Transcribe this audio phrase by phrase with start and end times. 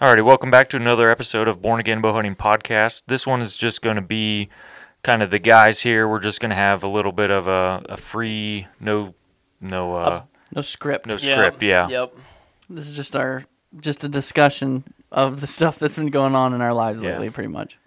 [0.00, 3.02] Alrighty, welcome back to another episode of Born Again Bow Hunting Podcast.
[3.06, 4.48] This one is just going to be
[5.02, 6.08] kind of the guys here.
[6.08, 9.14] We're just going to have a little bit of a, a free, no,
[9.60, 10.22] no, uh,
[10.54, 11.06] No script.
[11.06, 11.62] no script.
[11.62, 11.86] Yeah.
[11.88, 12.16] Yep.
[12.70, 13.44] This is just our
[13.78, 17.10] just a discussion of the stuff that's been going on in our lives Yeah.
[17.12, 17.78] lately, pretty much.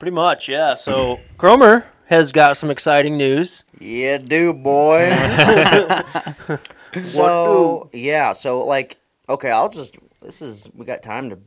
[0.00, 0.74] Pretty much, yeah.
[0.74, 3.62] So Cromer has got some exciting news.
[3.78, 5.16] Yeah, do boys.
[7.04, 8.96] so yeah, so like,
[9.28, 9.96] okay, I'll just.
[10.24, 11.38] This is we got time to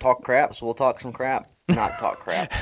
[0.00, 1.50] talk crap, so we'll talk some crap.
[1.68, 2.52] Not talk crap.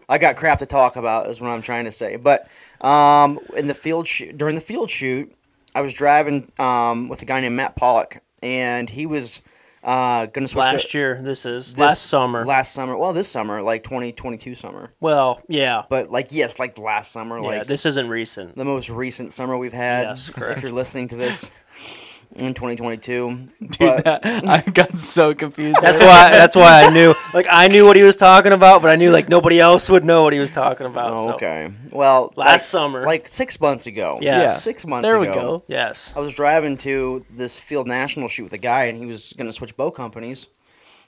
[0.08, 2.16] I got crap to talk about, is what I'm trying to say.
[2.16, 2.48] But
[2.80, 5.34] um, in the field shoot during the field shoot,
[5.74, 9.42] I was driving um, with a guy named Matt Pollock, and he was
[9.84, 12.44] uh, gonna switch Last to, year, this is this- last summer.
[12.44, 17.12] Last summer, well, this summer, like 2022 summer, well, yeah, but like yes, like last
[17.12, 17.44] summer, yeah.
[17.46, 18.56] like This isn't recent.
[18.56, 20.04] the most recent summer we've had.
[20.04, 20.58] Yes, correct.
[20.58, 21.50] If you're listening to this
[22.36, 25.78] in 2022, Dude, but that, I got so confused.
[25.82, 26.30] That's why.
[26.30, 27.14] That's why I knew.
[27.34, 30.04] Like I knew what he was talking about, but I knew like nobody else would
[30.04, 31.12] know what he was talking about.
[31.12, 31.34] oh, so.
[31.34, 31.70] okay.
[31.90, 33.04] Well, Last like, summer.
[33.04, 34.18] like six months ago.
[34.20, 34.42] Yeah.
[34.42, 34.48] Yeah.
[34.48, 35.30] six months there ago.
[35.30, 35.64] we go.
[35.68, 36.12] Yes.
[36.16, 39.48] I was driving to this field national shoot with a guy, and he was going
[39.48, 40.46] to switch bow companies.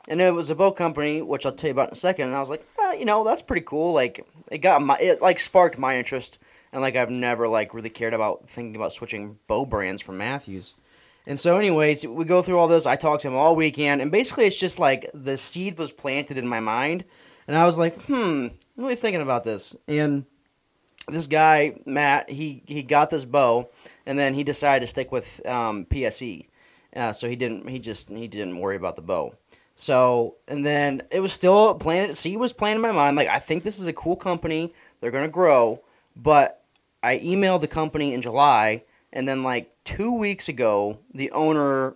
[0.09, 2.29] And it was a bow company, which I'll tell you about in a second.
[2.29, 3.93] And I was like, eh, you know, that's pretty cool.
[3.93, 6.39] Like, it got my, it like sparked my interest,
[6.73, 10.75] and like I've never like really cared about thinking about switching bow brands from Mathews.
[11.31, 12.87] And so, anyways, we go through all this.
[12.87, 16.39] I talked to him all weekend, and basically, it's just like the seed was planted
[16.39, 17.05] in my mind,
[17.47, 19.77] and I was like, hmm, I'm really thinking about this.
[19.87, 20.27] And
[21.07, 23.71] this guy Matt, he he got this bow,
[24.07, 26.49] and then he decided to stick with um, PSE.
[26.97, 27.69] Uh, so he didn't.
[27.69, 29.33] He just he didn't worry about the bow.
[29.77, 32.17] So and then it was still planted.
[32.17, 33.17] Seed was playing in my mind.
[33.17, 34.73] Like I think this is a cool company.
[35.01, 35.81] They're gonna grow.
[36.17, 36.65] But
[37.05, 41.95] I emailed the company in July, and then like two weeks ago, the owner,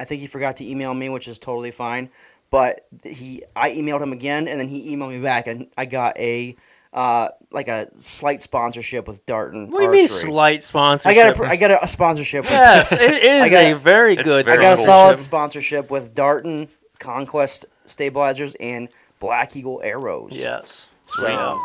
[0.00, 2.10] I think he forgot to email me, which is totally fine.
[2.50, 6.18] But he, I emailed him again, and then he emailed me back, and I got
[6.18, 6.56] a.
[6.92, 9.70] Uh, like a slight sponsorship with Darton.
[9.70, 10.30] What do you mean Archery.
[10.30, 11.36] slight I sponsorship?
[11.36, 12.44] got a, I got a, a sponsorship.
[12.44, 14.48] With, yes, it, it is got- a very It's good.
[14.48, 15.84] I got a solid sponsorship.
[15.84, 16.68] sponsorship with Darton
[16.98, 18.88] Conquest stabilizers and
[19.20, 20.30] Black Eagle arrows.
[20.32, 20.88] Yes.
[21.06, 21.58] So, Yeah.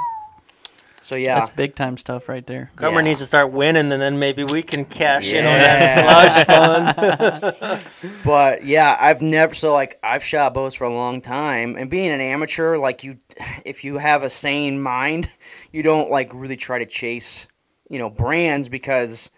[1.01, 1.35] So yeah.
[1.35, 2.71] That's big time stuff right there.
[2.75, 3.05] Cromer Yeah.
[3.05, 6.45] needs to start winning, and then maybe we can cash in on that
[6.95, 8.15] slush fund.
[8.25, 12.11] But yeah, I've never so like I've shot bows for a long time, and being
[12.11, 13.17] an amateur, like you,
[13.65, 15.29] if you have a sane mind,
[15.71, 17.47] you don't like really try to chase,
[17.89, 19.29] you know, brands because,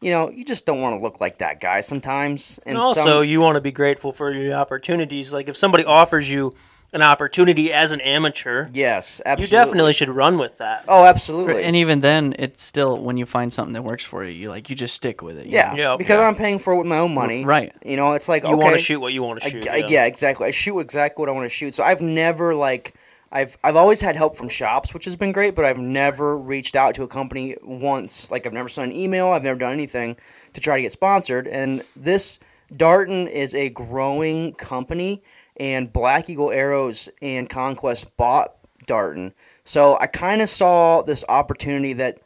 [0.00, 2.58] you know, you just don't want to look like that guy sometimes.
[2.66, 5.32] And also, some- you want to be grateful for your opportunities.
[5.32, 6.54] Like if somebody offers you
[6.92, 9.56] an opportunity as an amateur, yes, absolutely.
[9.56, 10.84] you definitely should run with that.
[10.86, 11.62] Oh, absolutely.
[11.64, 14.68] And even then, it's still when you find something that works for you, you like
[14.68, 15.46] you just stick with it.
[15.46, 15.76] you yeah, know?
[15.92, 15.96] Yeah.
[15.96, 16.28] because Yeah.
[16.28, 17.44] I'm paying for it with my own money.
[17.44, 17.72] Right.
[17.84, 19.68] You know, it's like You okay, want to shoot what you want to I, shoot.
[19.68, 20.04] I- yeah.
[20.04, 20.46] exactly.
[20.46, 21.72] I shoot exactly what I want to shoot.
[21.72, 22.94] So I've never like
[23.34, 26.76] I've I've always had help from shops, which has been great, but I've never reached
[26.76, 28.30] out to a company once.
[28.30, 30.16] Like I've never sent an email, I've never done anything
[30.52, 31.48] to try to get sponsored.
[31.48, 32.38] And this
[32.76, 35.22] Darton is a growing company
[35.62, 38.56] and Black Eagle Arrows and Conquest bought
[38.86, 39.32] Darton.
[39.62, 42.18] So I kind of saw this opportunity that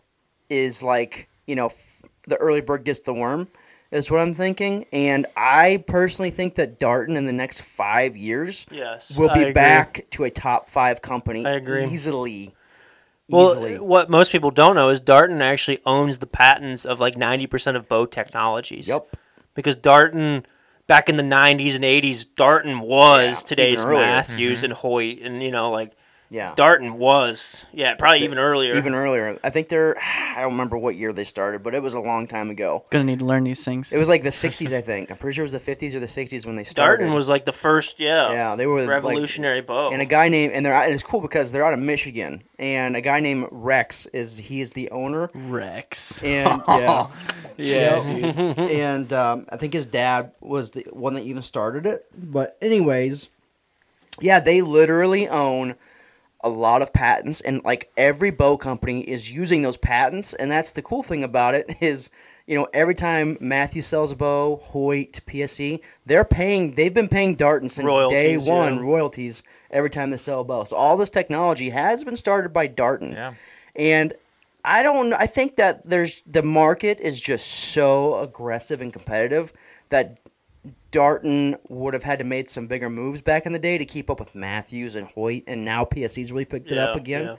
[0.48, 3.48] is like, you know, f- the early bird gets the worm
[3.90, 4.86] is what I'm thinking.
[4.90, 10.06] And I personally think that Darton in the next five years Yes, will be back
[10.12, 11.84] to a top five company I agree.
[11.84, 12.54] easily.
[13.28, 13.78] Well, easily.
[13.78, 17.76] what most people don't know is Darton actually owns the patents of like ninety percent
[17.76, 18.88] of bow technologies.
[18.88, 19.14] Yep.
[19.54, 20.46] Because Darton,
[20.86, 24.06] back in the '90s and '80s, Darton was Yeah, today's even earlier.
[24.06, 24.64] Mathews mm-hmm.
[24.64, 25.96] and Hoyt, and you know, like
[26.28, 26.54] Yeah.
[26.56, 28.74] Darton was, yeah, probably even earlier.
[28.76, 29.38] Even earlier.
[29.44, 32.26] I think they're, I don't remember what year they started, but it was a long
[32.26, 32.84] time ago.
[32.90, 33.92] Gonna need to learn these things.
[33.92, 35.10] It was like the 60s, I think.
[35.10, 36.98] I'm pretty sure it was the 50s or the 60s when they started.
[37.04, 39.90] Darton was like the first, yeah, Yeah, they were like- revolutionary bow.
[39.92, 42.96] and a guy named and they're and it's cool because they're out of Michigan and
[42.96, 46.22] a guy named Rex is he is the owner Rex.
[46.24, 47.06] and yeah
[47.56, 48.02] Yeah.
[48.04, 48.58] Yep.
[48.58, 53.28] and um, I think his dad was the one that even started it but anyways
[54.20, 55.74] yeah they literally own
[56.46, 60.70] a lot of patents and like every bow company is using those patents and that's
[60.72, 62.08] the cool thing about it is
[62.46, 67.34] you know every time Matthew sells a bow Hoyt PSE they're paying they've been paying
[67.34, 68.80] Darton since day Royalties, one yeah.
[68.82, 72.68] royalties every time they sell a bow so all this technology has been started by
[72.68, 73.34] Darton Yeah.
[73.74, 74.12] and
[74.68, 75.12] I don't.
[75.12, 79.52] I think that there's the market is just so aggressive and competitive
[79.90, 80.18] that
[80.90, 84.10] Darton would have had to made some bigger moves back in the day to keep
[84.10, 87.36] up with Mathews and Hoyt, and now PSE's really picked it up again, yeah.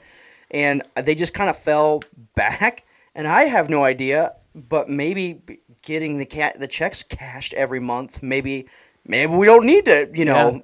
[0.51, 2.03] and they just kind of fell
[2.35, 2.85] back.
[3.15, 5.41] And I have no idea, but maybe
[5.81, 8.67] getting the cat the checks cashed every month, maybe
[9.05, 10.63] maybe we don't need to, you know.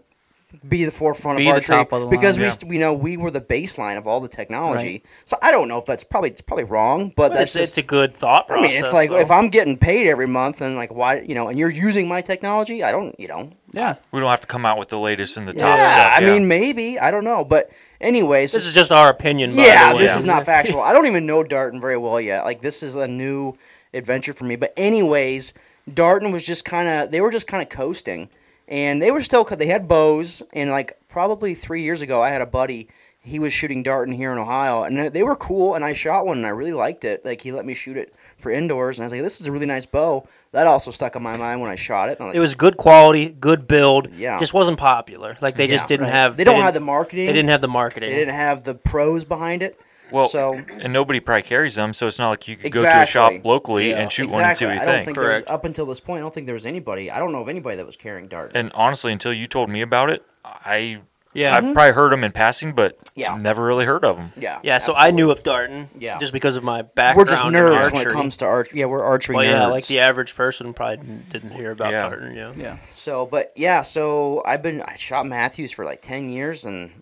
[0.67, 2.11] Be the forefront Be of the archery top of the line.
[2.11, 2.51] because we Yeah.
[2.51, 4.85] st- we know we were the baseline of all the technology.
[4.87, 5.05] Right.
[5.25, 7.71] So I don't know if that's probably it's probably wrong, but But that's it's, just
[7.71, 8.69] it's a good thought I process.
[8.69, 9.17] mean, it's like though.
[9.17, 12.21] if I'm getting paid every month and like why you know, and you're using my
[12.21, 13.49] technology, I don't you know.
[13.71, 13.95] Yeah.
[14.11, 16.13] We don't have to come out with the latest and the top yeah, stuff.
[16.17, 16.33] I yeah.
[16.33, 19.49] mean maybe I don't know, but anyways, this is just our opinion.
[19.55, 20.01] by yeah, the way.
[20.03, 20.81] this is not factual.
[20.81, 22.45] I don't even know Darton very well yet.
[22.45, 23.55] Like this is a new
[23.93, 24.55] adventure for me.
[24.55, 25.53] But anyways,
[25.91, 28.29] Darton was just kind of they were just kind of coasting,
[28.73, 30.41] and they were still they had bows.
[30.51, 32.89] And like probably three years ago, I had a buddy.
[33.25, 35.75] He was shooting Darton here in Ohio, and they were cool.
[35.75, 37.23] And I shot one, and I really liked it.
[37.23, 39.51] Like he let me shoot it for indoors, and I was like, "This is a
[39.51, 42.19] really nice bow." That also stuck in my mind when I shot it.
[42.19, 44.09] like, It was good quality, good build.
[44.11, 44.39] Yeah.
[44.39, 45.37] just wasn't popular.
[45.39, 46.13] Like they just didn't right.
[46.13, 46.35] have.
[46.35, 47.27] they don't didn't- have the marketing.
[47.27, 48.09] They didn't have the marketing.
[48.09, 49.79] They didn't have the pros behind it.
[50.13, 53.01] Well, so and nobody probably carries them, so it's not like you could go to
[53.01, 53.99] a shop locally Yeah.
[53.99, 55.05] and shoot one and see what you I don't think.
[55.05, 55.49] think there was, Correct.
[55.49, 57.09] up until this point, I don't think there was anybody.
[57.11, 58.55] I don't know of anybody that was carrying Darton.
[58.55, 61.01] And honestly, until you told me about it, I
[61.35, 61.55] Yeah.
[61.57, 61.73] I've mm-hmm.
[61.73, 63.35] probably heard them in passing, but Yeah.
[63.37, 64.33] never really heard of them.
[64.37, 65.89] yeah, Yeah, so I knew of Darton.
[65.97, 66.19] Yeah.
[66.19, 67.17] just because of my background.
[67.17, 68.81] we're just in nerds when it comes to archery.
[68.81, 69.49] Yeah, we're archery Well, nerds.
[69.51, 70.97] yeah, like the average person probably
[71.29, 72.01] didn't hear about Yeah.
[72.03, 72.35] Darton.
[72.35, 72.53] Yeah.
[72.55, 72.77] Yeah.
[72.91, 77.01] So, but yeah, so I've been I shot Mathews for like ten years, and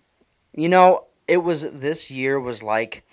[0.54, 3.04] you know, it was this year was like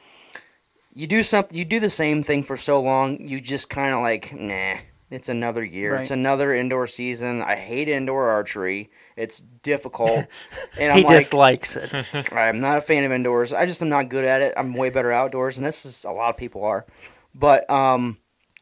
[0.93, 4.01] you do something, you do the same thing for so long, you just kind of
[4.01, 4.75] like nah.
[5.11, 5.95] It's another year.
[5.95, 7.41] It's another indoor season.
[7.41, 8.91] I hate indoor archery.
[9.17, 10.27] It's difficult,
[10.79, 12.31] and I'm He like, dislikes it.
[12.31, 13.51] I'm not a fan of indoors.
[13.51, 14.53] I just am not good at it.
[14.55, 16.85] I'm way better outdoors, and this is a lot of people are.
[17.33, 18.19] But um,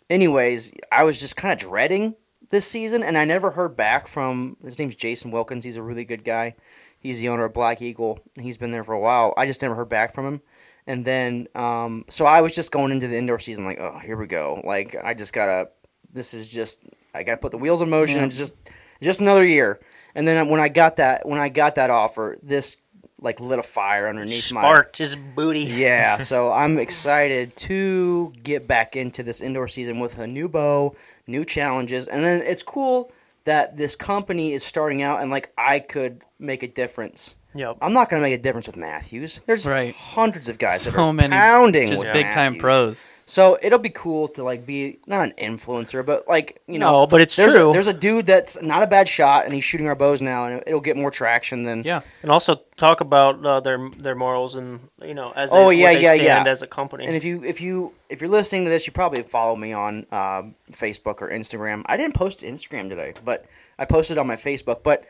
[0.09, 2.15] anyways, I was just kind of dreading
[2.49, 5.65] this season, and I never heard back from his name's Jason Wilkins.
[5.65, 6.55] He's a really good guy.
[6.99, 8.19] He's the owner of Black Eagle.
[8.41, 9.33] He's been there for a while.
[9.37, 10.41] I just never heard back from him.
[10.85, 14.15] And then, um, so I was just going into the indoor season like, oh, here
[14.17, 14.61] we go.
[14.63, 15.69] Like, I just gotta.
[16.11, 16.85] This is just.
[17.13, 18.17] I gotta put the wheels in motion.
[18.17, 18.25] Yeah.
[18.25, 18.55] It's just,
[19.01, 19.79] just another year.
[20.15, 22.77] And then when I got that, when I got that offer, this
[23.19, 25.61] like lit a fire underneath my Sparked his booty.
[25.61, 30.95] yeah, so I'm excited to get back into this indoor season with a new bow,
[31.25, 33.11] new challenges, and then it's cool
[33.45, 37.35] that this company is starting out and like I could make a difference.
[37.55, 37.77] Yep.
[37.81, 39.41] I'm not gonna make a difference with Mathews.
[39.45, 39.93] There's Right.
[39.95, 43.05] hundreds of guys that So are many pounding Just with big time pros.
[43.29, 47.07] So it'll be cool to like be not an influencer, but like you know, No,
[47.07, 47.71] but it's there's true.
[47.71, 50.45] A, there's a dude that's not a bad shot, and he's shooting our bows now,
[50.45, 52.01] and it'll get more traction than Yeah.
[52.21, 55.93] And also talk about uh, their their morals and you know as Oh, what yeah,
[55.93, 56.51] they yeah, stand yeah.
[56.51, 57.05] as a company.
[57.07, 60.05] And if you if you if you're listening to this, you probably follow me on
[60.11, 61.81] um, Facebook or Instagram.
[61.87, 63.45] I didn't post to Instagram today, but
[63.79, 64.83] I posted on my Facebook.
[64.83, 65.03] But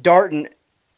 [0.00, 0.48] Darton,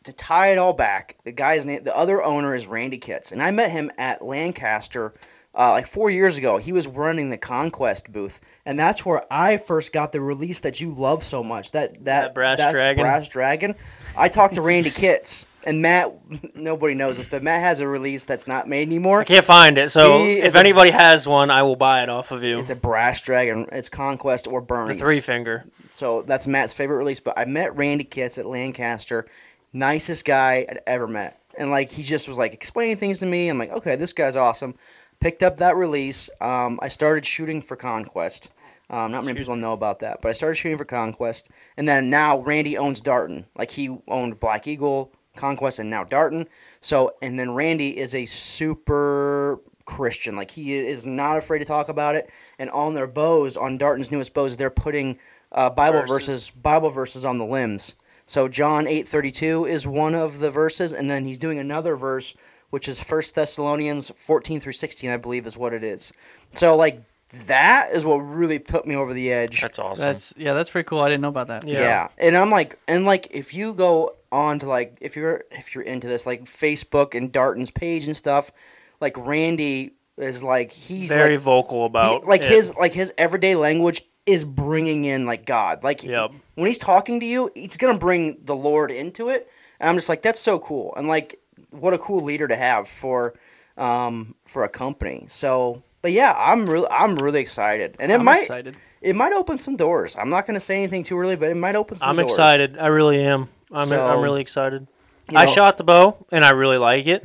[0.04, 3.42] to tie it all back, the guy's name, the other owner is Randy Kitts, and
[3.42, 5.14] I met him at Lancaster.
[5.56, 9.56] Uh, like four years ago, he was running the Conquest booth, and that's where I
[9.56, 11.70] first got the release that you love so much.
[11.70, 13.02] That that, That Brass that's Dragon?
[13.04, 13.74] Brass Dragon.
[14.18, 16.12] I talked to Randy Kitts, and Matt.
[16.56, 19.20] Nobody knows this, but Matt has a release that's not made anymore.
[19.20, 22.08] I can't find it, so He if a- anybody has one, I will buy it
[22.08, 22.58] off of you.
[22.58, 23.68] It's a brass dragon.
[23.70, 24.98] It's conquest or the burn.
[24.98, 25.66] three finger.
[25.90, 27.20] So that's Matt's favorite release.
[27.20, 29.26] But I met Randy Kitts at Lancaster,
[29.74, 33.48] nicest guy I'd ever met, and like he just was like explaining things to me.
[33.48, 34.74] I'm like, okay, this guy's awesome.
[35.20, 36.30] Picked up that release.
[36.40, 38.50] Um, I started shooting for Conquest.
[38.88, 42.08] Um, not many people know about that, but I started shooting for Conquest, and then
[42.08, 43.44] now Randy owns Darton.
[43.54, 46.46] Like he owned Black Eagle, Conquest, and now Darton.
[46.80, 50.36] So, and then Randy is a super Christian.
[50.36, 52.30] Like he is not afraid to talk about it.
[52.58, 55.18] And on their bows, on Darton's newest bows, they're putting
[55.52, 56.10] uh, Bible Verses.
[56.10, 57.96] verses, Bible verses on the limbs.
[58.26, 61.96] So John eight thirty two is one of the verses, and then he's doing another
[61.96, 62.34] verse,
[62.70, 66.12] which is First Thessalonians fourteen through sixteen, I believe, is what it is.
[66.52, 67.00] So like
[67.46, 69.60] that is what really put me over the edge.
[69.60, 70.04] That's awesome.
[70.06, 71.00] That's yeah, that's pretty cool.
[71.00, 71.66] I didn't know about that.
[71.66, 71.80] Yeah.
[71.80, 72.08] Yeah.
[72.18, 75.84] And I'm like and like if you go on to like if you're if you're
[75.84, 78.52] into this like Facebook and Darton's page and stuff,
[79.00, 82.50] like Randy is like he's Very like vocal he- about like it.
[82.50, 85.82] his like his everyday language is bringing in like God.
[85.82, 86.30] Like Yep.
[86.54, 89.48] When he's talking to you, he's gonna bring the Lord into it.
[89.80, 90.94] And I'm just like, that's so cool.
[90.96, 93.34] And like what a cool leader to have for
[93.76, 95.24] um for a company.
[95.28, 97.96] So but yeah, I'm really I'm really excited.
[97.98, 98.76] And it I'm might excited.
[99.02, 100.16] it might open some doors.
[100.16, 102.10] I'm not gonna say anything too early, but it might open some doors.
[102.10, 102.32] I'm doors.
[102.32, 102.78] excited.
[102.78, 103.48] I really am.
[103.72, 104.86] I'm So, I'm really excited.
[105.30, 107.24] you I shot the bow and I really like it.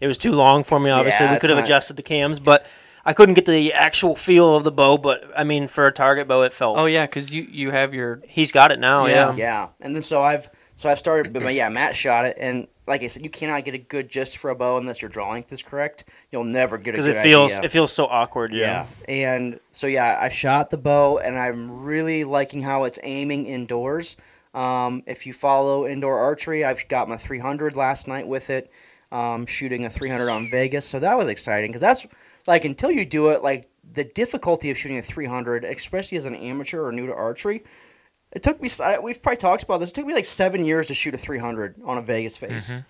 [0.00, 0.90] It was too long for me.
[0.90, 2.66] Obviously, Yeah, we could have not- adjusted the cams, but
[3.06, 4.98] I couldn't get the actual feel of the bow.
[4.98, 6.78] But I mean, for a target bow, it felt.
[6.78, 9.06] Oh yeah, because you you have your He's got it now.
[9.06, 9.30] Yeah.
[9.30, 9.34] Yeah.
[9.36, 13.02] Yeah, and then so I've so I've started, but yeah, Matt shot it, and like
[13.02, 15.52] I said, you cannot get a good gist for a bow unless your draw length
[15.52, 16.04] is correct.
[16.32, 17.64] You'll never get a Because it feels idea.
[17.64, 18.52] it feels so awkward.
[18.52, 18.86] yeah.
[19.08, 19.14] Yeah.
[19.14, 24.16] and so yeah, I shot the bow, and I'm really liking how it's aiming indoors.
[24.52, 28.70] Um, if you follow indoor archery, I've got my 300 last night with it,
[29.10, 30.84] um, shooting a 300 on Vegas.
[30.84, 32.06] So that was exciting because that's
[32.46, 36.34] like until you do it, like the difficulty of shooting a 300, especially as an
[36.34, 37.64] amateur or new to archery.
[38.32, 38.68] It took me.
[39.02, 39.90] We've probably talked about this.
[39.90, 42.80] It took me like seven years to shoot a 300 on a Vegas face, mm-hmm.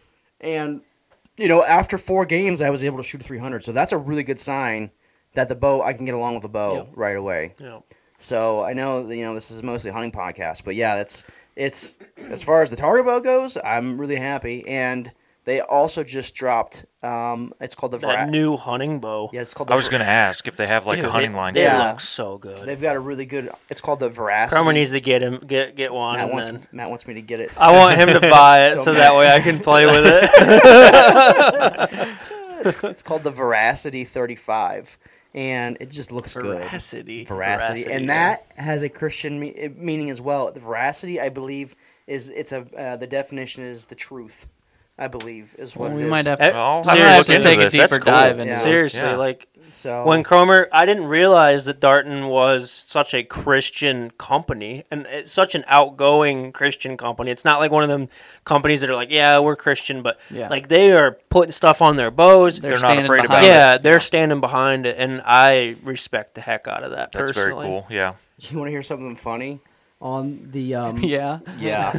[0.40, 0.80] and
[1.37, 3.62] you know after four games, I was able to shoot a 300.
[3.62, 4.90] So that's a really good sign
[5.34, 6.88] that the bow I can get along with the bow Yep.
[6.94, 7.54] right away.
[7.58, 7.80] Yeah.
[8.16, 11.25] So I know that, you know this is mostly a hunting podcast, but yeah, that's
[11.56, 14.66] it's as far as the target bow goes, I'm really happy.
[14.66, 15.12] And
[15.45, 16.87] they also just dropped.
[17.03, 19.29] Um, it's called the That Vra- new hunting bow.
[19.33, 19.69] Yeah, it's called.
[19.69, 21.37] The I was Vra- going to ask if they have like Dude, a hunting it,
[21.37, 21.55] line.
[21.57, 21.67] It too.
[21.67, 21.91] Yeah.
[21.91, 22.67] looks so good.
[22.67, 23.51] They've got a really good.
[23.71, 24.57] It's called the Veracity.
[24.57, 27.15] Cromer needs to get him get get one, Matt and wants, then Matt wants me
[27.15, 27.51] to get it.
[27.61, 30.25] I want him to buy it So so, that way I can play with it.
[32.65, 34.99] it's, it's called the Veracity 35,
[35.35, 36.63] and it just looks good.
[36.63, 37.25] Veracity.
[37.25, 38.37] Veracity, Veracity, and yeah.
[38.37, 40.51] that has a Christian me- meaning as well.
[40.53, 41.75] The veracity, I believe,
[42.07, 44.47] is it's a uh, the definition is the truth.
[44.99, 46.11] I believe is what Well, it we is.
[46.11, 46.55] might have Eh, to.
[46.55, 47.51] Well, I'm have to Seriously.
[47.51, 47.75] take a This.
[47.77, 48.13] That's deeper cool.
[48.13, 48.59] dive into Yeah.
[48.61, 49.17] Seriously, Yeah.
[49.17, 55.05] like So when Cromer, I didn't realize that Darton was such a Christian company and
[55.07, 57.33] it's such an outgoing Christian company.
[57.33, 58.09] It's not like one of them
[58.45, 60.49] companies that are like, yeah, we're Christian, but Yeah.
[60.49, 62.61] like they are putting stuff on their bows.
[62.61, 63.49] They're, They're not afraid about behind it.
[63.49, 67.11] yeah, they're standing behind it, and I respect the heck out of that.
[67.11, 67.85] That's very cool.
[67.91, 68.13] Yeah.
[68.39, 69.59] you want to hear something funny
[70.01, 71.41] on the um, Yeah.
[71.59, 71.99] Yeah.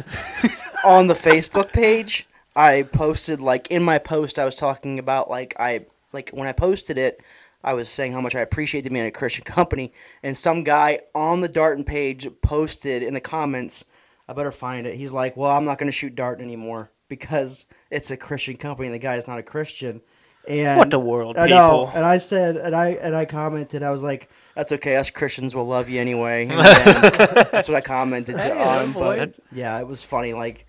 [0.84, 5.54] On the Facebook page, I posted like in my post I was talking about like
[5.60, 7.20] I like when I posted it,
[7.62, 11.00] I was saying how much I appreciate them being a Christian company, and some guy
[11.14, 13.84] on the Darton page posted in the comments,
[14.28, 14.96] I better find it.
[14.96, 18.86] He's like, "Well, I'm not going to shoot Darton anymore because it's a Christian company
[18.88, 20.00] and the guy is not a Christian."
[20.48, 21.86] And What the world, I know.
[21.86, 21.90] people.
[21.96, 24.94] And I said, and I and I commented, I was like, "That's okay.
[24.96, 28.92] Us Christians will love you anyway." And that's what I commented to Hey, on.
[28.92, 30.32] no But yeah, it was funny.
[30.34, 30.66] Like,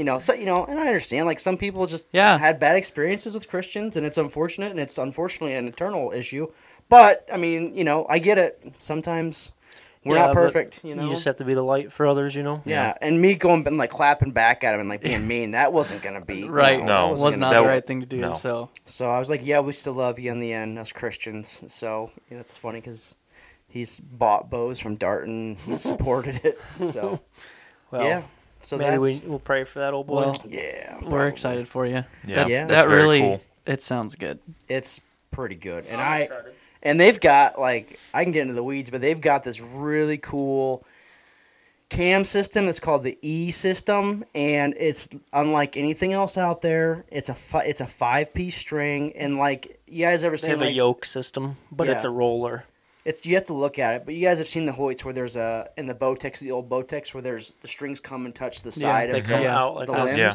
[0.00, 1.26] you know, so you know, and I understand.
[1.26, 2.38] Like some people just Yeah.
[2.38, 6.46] had bad experiences with Christians, and it's unfortunate, and it's unfortunately an eternal issue.
[6.88, 8.72] But I mean, you know, I get it.
[8.78, 9.52] Sometimes
[10.02, 10.80] we're Yeah, not perfect.
[10.82, 11.04] You know.
[11.04, 12.62] You just have to be the light for others, you know.
[12.64, 12.94] yeah.
[13.02, 16.00] and me going and like clapping back at him and like being mean, that wasn't
[16.02, 16.78] gonna be Right.
[16.78, 17.08] that No.
[17.08, 18.16] was wasn't gonna that the right thing to do.
[18.16, 18.32] no.
[18.32, 21.62] So so I was like, yeah, we still love you in the end, us Christians.
[21.66, 23.14] So yeah, that's funny because
[23.68, 26.58] he's bought bows from Darton, he supported it.
[26.78, 27.20] So
[27.92, 28.22] Well, yeah,
[28.62, 30.14] so maybe that's we, we'll pray for that old boy.
[30.22, 32.04] well, yeah, we're excited for you.
[32.26, 32.34] Yeah.
[32.36, 32.66] That, Yeah.
[32.66, 33.40] that That's very really cool.
[33.66, 34.38] it sounds good.
[34.68, 35.00] It's
[35.30, 36.28] pretty good, and I
[36.82, 40.18] and they've got like I can get into the weeds, but they've got this really
[40.18, 40.84] cool
[41.88, 42.68] cam system.
[42.68, 47.04] It's called the E system, and it's unlike anything else out there.
[47.10, 50.58] It's a fi- it's a five piece string, and like you guys ever They seen
[50.58, 52.64] have a yoke system, but it's a roller.
[53.04, 55.14] It's you have to look at it, but you guys have seen the Hoyts where
[55.14, 58.62] there's a in the Bowtechs, the old Bowtechs, where there's the strings come and touch
[58.62, 60.18] the side they of come the, out like the limbs.
[60.18, 60.32] Yeah.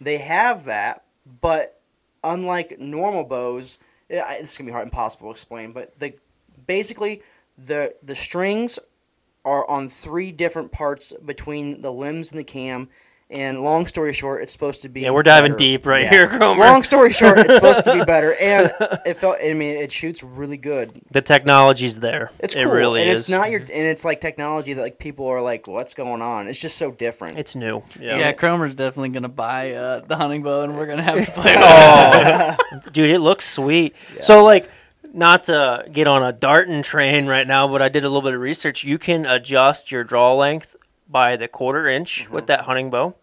[0.00, 1.04] They have that,
[1.40, 1.80] but
[2.22, 3.78] unlike normal bows,
[4.08, 5.72] it, it's gonna be hard, impossible to explain.
[5.72, 6.14] But the
[6.66, 7.22] basically
[7.58, 8.78] the the strings
[9.44, 12.88] are on three different parts between the limbs and the cam.
[13.32, 15.02] And long story short, it's supposed to be.
[15.02, 15.58] Yeah, we're diving better.
[15.58, 16.10] deep right Yeah.
[16.10, 16.64] here, Cromer.
[16.64, 18.72] Long story short, it's supposed to be better, and
[19.06, 19.36] it felt.
[19.40, 21.00] I mean, it shoots really good.
[21.12, 22.32] The technology's there.
[22.40, 22.64] It's cool.
[22.64, 23.20] it really and is.
[23.20, 26.48] it's not your, and it's like technology that like people are like, "What's going on?"
[26.48, 27.38] It's just so different.
[27.38, 27.82] It's new.
[28.00, 28.18] Yeah.
[28.18, 31.54] Yeah, Cromer's definitely gonna buy uh, the hunting bow, and we're gonna have to play.
[31.56, 32.56] Oh,
[32.92, 33.94] dude, it looks sweet.
[34.22, 34.68] So like,
[35.12, 38.34] not to get on a Darton train right now, but I did a little bit
[38.34, 38.82] of research.
[38.82, 40.74] You can adjust your draw length
[41.08, 42.34] by the quarter inch Mm-hmm.
[42.34, 43.14] with that hunting bow b-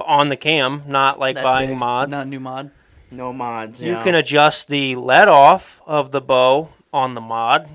[0.00, 1.78] on the cam, not like That's buying big.
[1.78, 2.10] mods.
[2.10, 2.70] Not a new mod.
[3.10, 3.80] no mods.
[3.82, 4.02] You yeah.
[4.04, 7.68] can adjust the let off of the bow on the mod,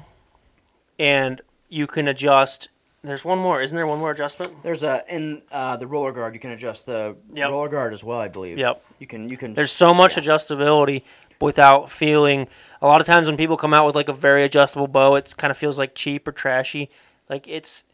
[0.97, 2.69] and you can adjust.
[3.01, 3.87] There's one more, isn't there?
[3.87, 4.61] One more adjustment.
[4.61, 6.33] There's a in uh, the roller guard.
[6.33, 7.49] You can adjust the Yep.
[7.49, 8.19] roller guard as well.
[8.19, 8.57] I believe.
[8.57, 8.83] Yep.
[8.99, 9.29] You can.
[9.29, 9.53] You can.
[9.53, 10.23] There's so much yeah.
[10.23, 11.03] adjustability
[11.39, 12.47] without feeling.
[12.81, 15.33] A lot of times when people come out with like a very adjustable bow, it
[15.37, 16.89] kind of feels like cheap or trashy.
[17.29, 17.85] Like it's,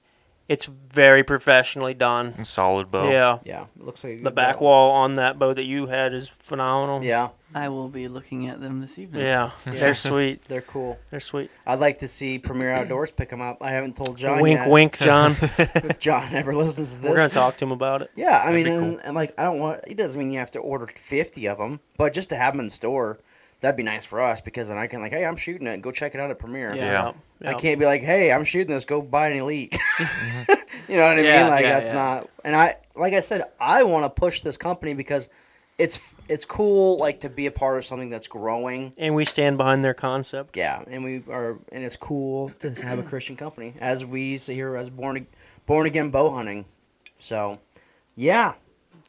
[0.48, 2.44] it's very professionally done.
[2.46, 3.10] Solid bow.
[3.10, 3.40] Yeah.
[3.44, 3.66] Yeah.
[3.80, 4.66] It looks like a The good back bow.
[4.66, 7.04] wall on that bow that you had is phenomenal.
[7.04, 9.24] Yeah, I will be looking at them this evening.
[9.24, 9.52] Yeah.
[9.66, 10.44] They're sweet.
[10.44, 11.00] they're cool.
[11.10, 11.50] They're sweet.
[11.66, 13.58] I'd like to see Premier Outdoors pick them up.
[13.62, 14.70] I haven't told John wink, yet.
[14.70, 15.36] wink, John.
[15.58, 18.12] If John ever listens to this, We're gonna talk to him about it.
[18.16, 19.82] Yeah, I mean, That'd be and, and like, I don't want.
[19.88, 22.60] It doesn't mean you have to order fifty of them, but just to have them
[22.62, 23.20] in store,
[23.62, 25.82] that'd be nice for us because then I can like, hey, I'm shooting it.
[25.82, 26.76] Go check it out at Premiere.
[26.76, 27.14] Yeah.
[27.42, 27.50] Yeah.
[27.50, 28.86] I can't be like, hey, I'm shooting this.
[28.86, 29.78] Go buy an Elite.
[30.88, 31.50] you know what I Yeah, mean?
[31.50, 31.94] Like yeah, that's yeah.
[31.96, 32.30] not.
[32.44, 35.30] And I, like I said, I want to push this company because
[35.78, 38.94] it's it's cool, like to be a part of something that's growing.
[38.98, 40.56] And we stand behind their concept.
[40.56, 44.54] Yeah, and we are, and it's cool to have a Christian company, as we see
[44.54, 45.28] here as born
[45.66, 46.66] born again bow hunting.
[47.20, 47.60] So,
[48.16, 48.56] yeah, it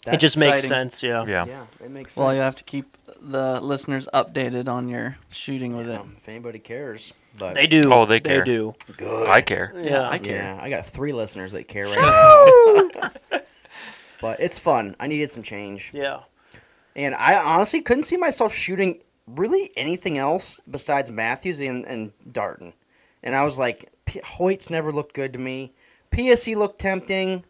[0.05, 1.03] that's just makes sense.
[1.05, 1.25] Yeah.
[1.26, 1.47] Yeah.
[1.47, 2.23] Yeah, it makes sense.
[2.25, 6.00] Well, you have to keep the listeners updated on your shooting with it.
[6.00, 7.92] Um, if anybody cares, but They do.
[7.92, 8.44] Oh, they care.
[8.44, 8.75] do.
[8.96, 9.28] good.
[9.28, 9.73] I care.
[9.82, 10.08] Yeah.
[10.08, 10.37] I care.
[10.37, 13.40] Yeah, I got three listeners that care right now.
[14.20, 14.96] but it's fun.
[14.99, 16.20] I needed some change, yeah.
[16.94, 22.73] and I honestly couldn't see myself shooting really anything else besides Mathews and, and Darton.
[23.23, 25.73] And I was like, P- Hoyt's never looked good to me.
[26.12, 27.44] PSE looked tempting,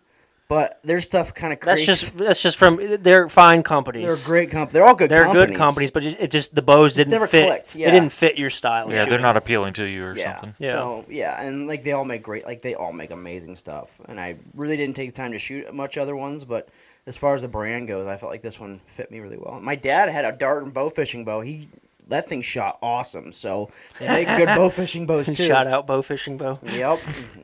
[0.49, 4.05] but their stuff kind of That's just that's just from they're fine companies.
[4.07, 4.75] they're great company.
[4.75, 5.11] They're all good.
[5.11, 5.49] They're companies.
[5.49, 7.47] good companies, but it, it just the bows Just didn't never fit.
[7.49, 8.91] clicked, It didn't fit your style.
[8.93, 10.35] Yeah, they're not appealing to you or Yeah.
[10.37, 10.55] something.
[10.59, 10.73] Yeah.
[10.73, 14.01] So yeah, and like they all make great, like they all make amazing stuff.
[14.09, 16.69] And I really didn't take the time to shoot much other ones, but
[17.07, 19.61] as far as the brand goes, I felt like this one fit me really well.
[19.61, 21.41] My dad had a Darton bow fishing bow.
[21.41, 21.69] He
[22.09, 23.33] that thing shot awesome.
[23.33, 25.35] So they make good bow fishing bows too.
[25.35, 26.61] Shout out bow fishing bow.
[26.63, 27.01] Yep.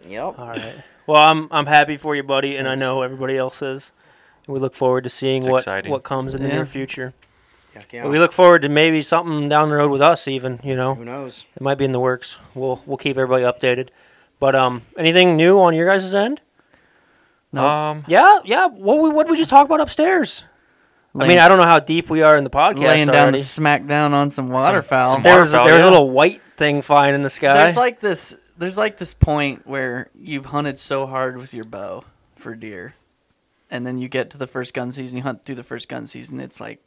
[0.09, 0.38] Yep.
[0.38, 0.75] All right.
[1.06, 3.92] Well, I'm I'm happy for you, buddy, and I know everybody else is.
[4.47, 5.90] We look forward to seeing It's what exciting.
[5.90, 6.54] what comes in the Yeah.
[6.56, 7.12] near future.
[7.75, 8.06] Heck yeah.
[8.06, 10.61] We look forward to maybe something down the road with us, even.
[10.62, 11.47] You know, Who knows?
[11.56, 12.38] it might be in the works.
[12.54, 13.88] We'll we'll keep everybody updated.
[14.38, 16.40] But um, anything new on your guys' end?
[17.52, 18.66] No, Um, Yeah, yeah.
[18.66, 20.44] What we what did we just talk about upstairs?
[21.18, 23.37] I mean, I don't know how deep we are in the podcast laying down already.
[23.38, 25.12] the smack down on some waterfowl.
[25.12, 25.90] some there was waterfowl, there was a yeah.
[25.90, 27.52] little white thing flying in the sky.
[27.52, 28.35] There's like this.
[28.62, 32.04] There's like this point where you've hunted so hard with your bow
[32.37, 32.95] for deer,
[33.73, 35.16] and then you get to the first gun season.
[35.16, 36.38] You hunt through the first gun season.
[36.38, 36.81] It's like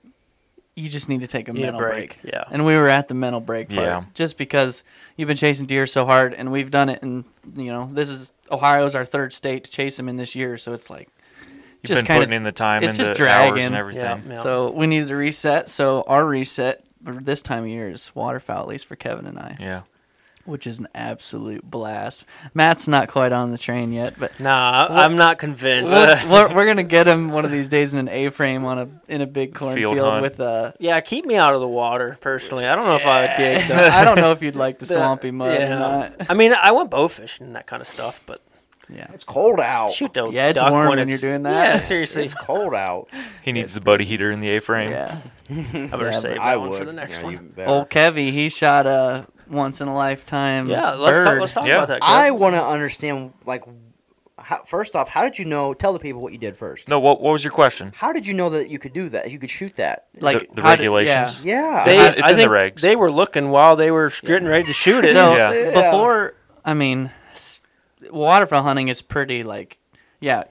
[0.75, 2.33] you just need to take a Need a mental break, break.
[2.33, 2.45] yeah.
[2.49, 4.03] And we were at the mental break part, Yeah.
[4.13, 4.83] just because
[5.17, 7.01] you've been chasing deer so hard, and we've done it.
[7.03, 10.57] And you know, this is Ohio's our third state to chase them in this year,
[10.57, 11.09] so it's like
[11.81, 13.65] you've just been kinda- putting in the time it's and just the hours dragging.
[13.65, 14.01] and everything.
[14.03, 14.33] Yeah, yeah.
[14.35, 15.69] So we needed to reset.
[15.69, 19.37] So our reset for this time of year is waterfowl, at least for Kevin and
[19.37, 19.81] I, Yeah.
[20.45, 22.23] Which is an absolute blast.
[22.53, 25.91] Matt's not quite on the train yet, but Nah, I- I'm not convinced.
[25.93, 28.87] we'll, we're, we're gonna get him one of these days in an A-frame on a
[29.11, 30.21] in a big cornfield hunt.
[30.21, 30.73] with a.
[30.79, 32.65] yeah, keep me out of the water personally.
[32.65, 33.67] I don't know if I would dig.
[33.67, 33.75] though.
[33.91, 35.77] I don't know if you'd like the The- swampy mud or yeah.
[35.79, 36.13] not.
[36.29, 38.39] I mean, I went bow fishing and that kind of stuff, but
[38.89, 39.07] Yeah.
[39.13, 39.89] It's cold out.
[39.91, 40.29] shoot though.
[40.29, 41.73] Yeah, it's duck warm when when it's- you're doing that.
[41.73, 42.23] Yeah, seriously.
[42.23, 43.07] It's cold out.
[43.43, 44.91] He needs the buddy heater in the A-frame.
[44.91, 45.17] Yeah.
[45.49, 47.53] I better Yeah, save I that one would for the next Yeah, one.
[47.65, 50.67] Old Kevy, he shot a once in a lifetime.
[50.69, 51.75] Yeah, let's talk, let's talk Yeah.
[51.75, 51.99] about that.
[52.03, 53.63] I want to understand, like,
[54.37, 55.73] how, first off, how did you know?
[55.73, 56.89] Tell the people what you did first.
[56.89, 57.91] No, what what was your question?
[57.95, 59.31] How did you know that you could do that?
[59.31, 60.07] You could shoot that?
[60.19, 61.43] like the, the how did- regulations.
[61.43, 61.83] Yeah.
[61.85, 62.81] They, It's in- it's I in the think regs.
[62.81, 65.13] They were looking while they were getting ready to shoot it.
[65.13, 65.51] So Yeah.
[65.53, 65.71] Yeah.
[65.71, 67.61] before, I mean, s-
[68.11, 69.77] waterfowl hunting is pretty like,
[70.19, 70.43] yeah,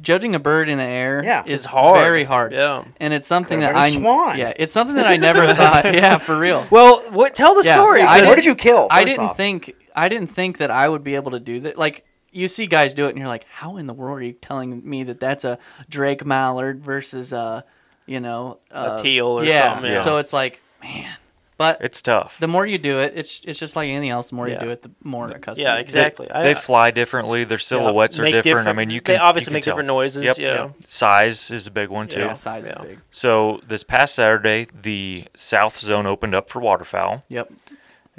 [0.00, 1.42] judging a bird in the air Yeah.
[1.46, 1.98] is hard.
[2.00, 2.52] very hard.
[2.52, 2.84] Yeah.
[3.00, 4.38] and it's something Could've that I been swan.
[4.38, 5.84] yeah, it's something that I never thought.
[5.86, 6.66] Yeah, for real.
[6.70, 7.34] Well, what?
[7.34, 8.00] Tell the Yeah, story.
[8.00, 8.86] yeah, did- what did you kill?
[8.90, 9.36] I didn't off?
[9.36, 11.78] think I didn't think that I would be able to do that.
[11.78, 14.34] Like you see guys do it, and you're like, how in the world are you
[14.34, 17.64] telling me that that's a Drake mallard versus a,
[18.04, 19.72] you know, A teal or yeah.
[19.74, 20.00] something, yeah.
[20.02, 21.16] So it's like, man,
[21.58, 22.38] but It's tough.
[22.38, 24.30] the more you do it, it's it's just like anything else.
[24.30, 24.54] The more Yeah.
[24.54, 25.58] you do it, the more accustomed.
[25.58, 25.86] Yeah, you get.
[25.86, 26.30] exactly.
[26.30, 27.44] I- They fly differently.
[27.44, 28.68] Their silhouettes are Make different.
[28.68, 29.72] I mean, you can They obviously you can make tell.
[29.74, 30.24] different noises.
[30.24, 30.38] Yep.
[30.38, 30.68] Yeah.
[30.86, 32.20] Size is a big one too.
[32.20, 32.80] Yeah, size Yeah.
[32.82, 32.98] is big.
[33.10, 37.50] So this past Saturday, the South Zone opened up for waterfowl, Yep.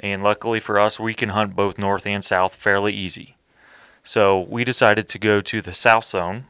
[0.00, 3.36] and luckily for us, we can hunt both North and South fairly easy.
[4.04, 6.46] So we decided to go to the South Zone.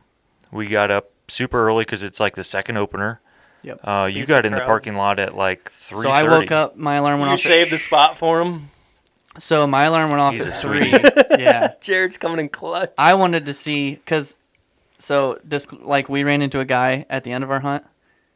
[0.50, 3.20] We got up super early because it's like the second opener.
[3.62, 3.80] Yep.
[3.86, 4.66] Uh, you Beat got the in the crowd.
[4.66, 6.02] parking lot at like three.
[6.02, 6.76] So I woke up.
[6.76, 7.44] My alarm went off.
[7.44, 7.54] You off.
[7.56, 8.70] saved the spot for him.
[9.38, 10.90] So my alarm went off He's at a three.
[11.42, 11.74] yeah.
[11.80, 12.92] Jaret's coming in clutch.
[12.98, 14.36] I wanted to see because,
[14.98, 17.84] so just like we ran into a guy at the end of our hunt.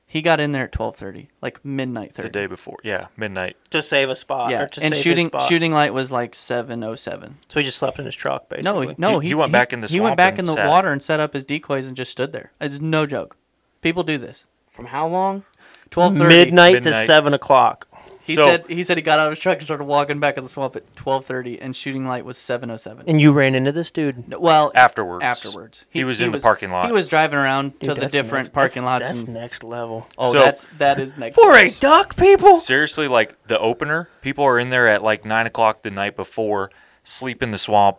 [0.06, 2.32] He got in there at twelve thirty, like midnight the thirty.
[2.32, 2.76] day before.
[2.84, 3.56] Yeah, midnight.
[3.70, 4.50] to save a spot.
[4.50, 5.42] Yeah, or to and save shooting his spot.
[5.48, 7.38] shooting light was like seven oh seven.
[7.48, 8.86] So he just slept in his truck, No, basically.
[8.88, 10.46] he- no, He- he, he went back in the He went swamp back and in
[10.46, 10.68] the sat.
[10.68, 12.52] water and set up his decoys and just stood there.
[12.60, 13.38] It's no joke.
[13.80, 14.44] People do this.
[14.72, 15.44] From how long?
[15.90, 16.34] Twelve thirty.
[16.34, 17.06] midnight, to Midnight.
[17.06, 17.86] seven o'clock.
[18.24, 20.38] He So- said he said he got out of his truck and started walking back
[20.38, 23.04] in the swamp at twelve thirty, and shooting light was seven oh seven.
[23.06, 24.32] And you ran into this dude.
[24.34, 25.22] Well, Afterwards.
[25.24, 26.86] afterwards, He was in the parking lot.
[26.86, 29.08] He was driving around Dude, to the that's different next- parking that's- lots.
[29.18, 30.06] That's and, next level.
[30.16, 31.34] oh, So- that's that is next.
[31.34, 32.58] For a duck, people.
[32.60, 36.70] Seriously, like the opener, people are in there at like nine o'clock the night before,
[37.04, 37.98] sleep in the swamp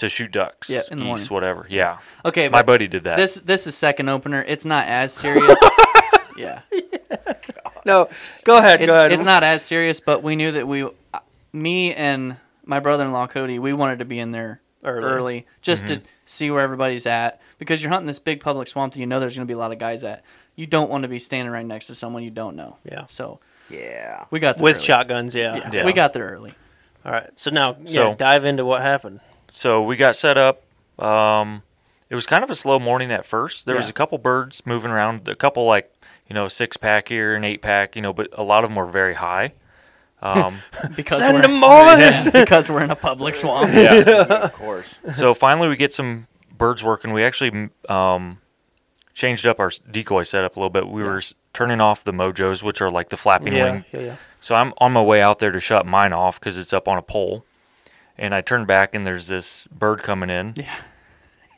[0.00, 1.48] to shoot ducks, Yeah, in the geese, morning.
[1.54, 1.66] whatever.
[1.70, 3.16] Yeah, Okay, my but buddy did that.
[3.16, 4.44] this this is second opener.
[4.46, 5.58] It's not as serious.
[6.36, 6.62] yeah,
[7.86, 8.08] No,
[8.44, 8.80] go ahead.
[8.80, 9.12] it's, go ahead.
[9.12, 10.88] it's not as serious, but we knew that we, uh,
[11.52, 15.04] me and my brother-in-law Cody, we wanted to be in there Early.
[15.04, 16.02] early, just Mm-hmm.
[16.02, 19.18] to see where everybody's at because you're hunting this big public swamp that you know
[19.20, 20.22] there's going to be a lot of guys at.
[20.56, 22.76] You don't want to be standing right next to someone you don't know.
[22.84, 23.06] Yeah.
[23.08, 24.24] So Yeah.
[24.30, 24.84] we got there with early.
[24.84, 25.34] shotguns.
[25.34, 25.56] Yeah.
[25.56, 25.84] Yeah, Yeah.
[25.84, 26.54] we got there early.
[27.04, 27.30] All right.
[27.36, 29.20] So now, yeah, So- dive into what happened.
[29.52, 30.62] So we got set up,
[30.98, 31.62] um,
[32.08, 33.66] it was kind of a slow morning at first.
[33.66, 35.92] There was a couple birds moving around, a couple like
[36.28, 38.76] you know six pack here and eight pack, you know, but a lot of them
[38.76, 39.52] were very high.
[40.22, 40.58] Um,
[40.96, 42.26] Because Send we're, them boys!
[42.34, 43.72] Yeah, because we're in a public swamp.
[43.74, 44.98] of course.
[45.14, 47.12] so finally we get some birds working.
[47.12, 48.38] We actually um,
[49.14, 50.88] changed up our decoy setup a little bit.
[50.88, 51.22] We were
[51.54, 53.84] turning off the mojos, which are like the flapping Yeah, wing.
[53.92, 54.16] yeah, yeah.
[54.40, 56.98] So I'm on my way out there to shut mine off because it's up on
[56.98, 57.44] a pole.
[58.20, 60.52] And I turn back and there's this bird coming in.
[60.56, 60.76] Yeah.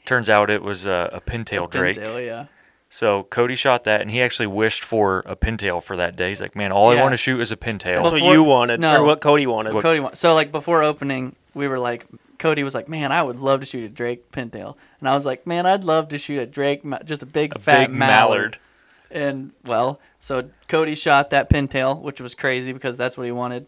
[0.06, 1.96] Turns out it was a, a pintail drake.
[1.96, 2.46] Pintail, yeah.
[2.88, 6.28] So Cody shot that, and he actually wished for a pintail for that day.
[6.28, 8.80] He's like, "Man, all I want to shoot is a pintail." That's what you wanted,
[8.80, 9.00] no.
[9.00, 9.80] or what Cody wanted.
[9.80, 12.06] Cody, wa- so like before opening, we were like,
[12.38, 15.24] Cody was like, "Man, I would love to shoot a Drake pintail," and I was
[15.24, 18.58] like, "Man, I'd love to shoot a Drake, just a big a fat big mallard.
[19.10, 23.66] And well, so Cody shot that pintail, which was crazy because that's what he wanted.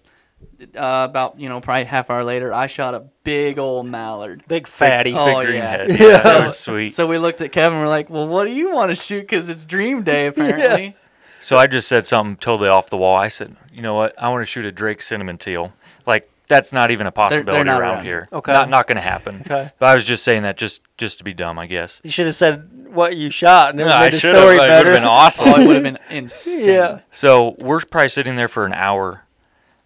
[0.76, 4.42] Uh, about you know probably half hour later, I shot a big old mallard.
[4.48, 5.10] Big fatty.
[5.12, 5.70] Big Oh, green yeah.
[5.70, 5.88] head.
[6.00, 6.90] Yeah, So- that was sweet.
[6.90, 7.78] So, So we looked at Kevin.
[7.80, 9.20] We're like, "Well, what do you want to shoot?
[9.22, 10.96] Because it's Dream Day apparently."
[11.40, 13.16] So I just said something totally off the wall.
[13.16, 14.14] I said, "You know what?
[14.20, 15.72] I want to shoot a Drake cinnamon teal."
[16.06, 18.28] Like that's not even a possibility not around, around here.
[18.32, 18.52] Okay.
[18.52, 19.36] not not going to happen.
[19.46, 19.70] Okay.
[19.78, 22.00] But I was just saying that just just to be dumb, I guess.
[22.04, 24.34] You should have said what you shot, and it would Yeah, I made the should
[24.34, 24.42] have.
[24.42, 25.48] story It would have been awesome.
[25.48, 26.68] oh, it would have been insane.
[26.68, 27.00] Yeah.
[27.10, 29.23] So we're probably sitting there for an hour,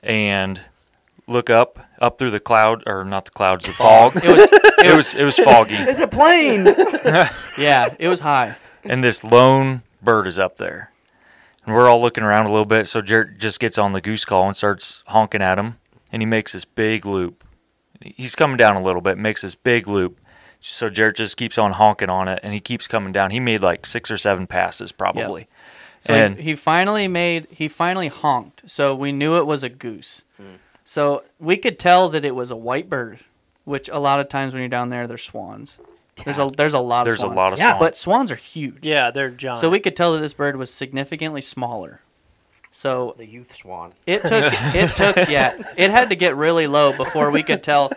[0.02, 0.60] and
[1.26, 4.16] look up up through the cloud or not the clouds, the fog.
[4.16, 4.48] It was,
[4.84, 6.64] it was it was foggy, It's a plane.
[7.58, 8.56] yeah, it was high.
[8.84, 10.92] and this lone bird is up there,
[11.64, 12.86] and we're all looking around a little bit.
[12.88, 15.78] So Jaret just gets on the goose call and starts honking at him,
[16.12, 17.44] and he makes this big loop.
[18.00, 20.20] He's coming down a little bit, makes this big loop.
[20.60, 23.30] So Jaret just keeps on honking on it, and he keeps coming down.
[23.30, 25.48] He made like six or seven passes probably.
[26.00, 28.62] So And- he, he finally made he finally honked.
[28.70, 30.24] So we knew it was a goose.
[30.36, 30.56] Hmm.
[30.84, 33.18] So we could tell that it was a white bird,
[33.64, 35.78] which a lot of times when you're down there, there's swans.
[36.24, 37.36] There's a there's a lot of There's of a swans.
[37.36, 37.80] lot of Yeah, swans.
[37.80, 38.86] but swans are huge.
[38.86, 39.60] Yeah, they're giant.
[39.60, 42.00] So we could tell that this bird was significantly smaller.
[42.70, 43.92] So the youth swan.
[44.06, 47.90] it took it took yeah it had to get really low before we could tell.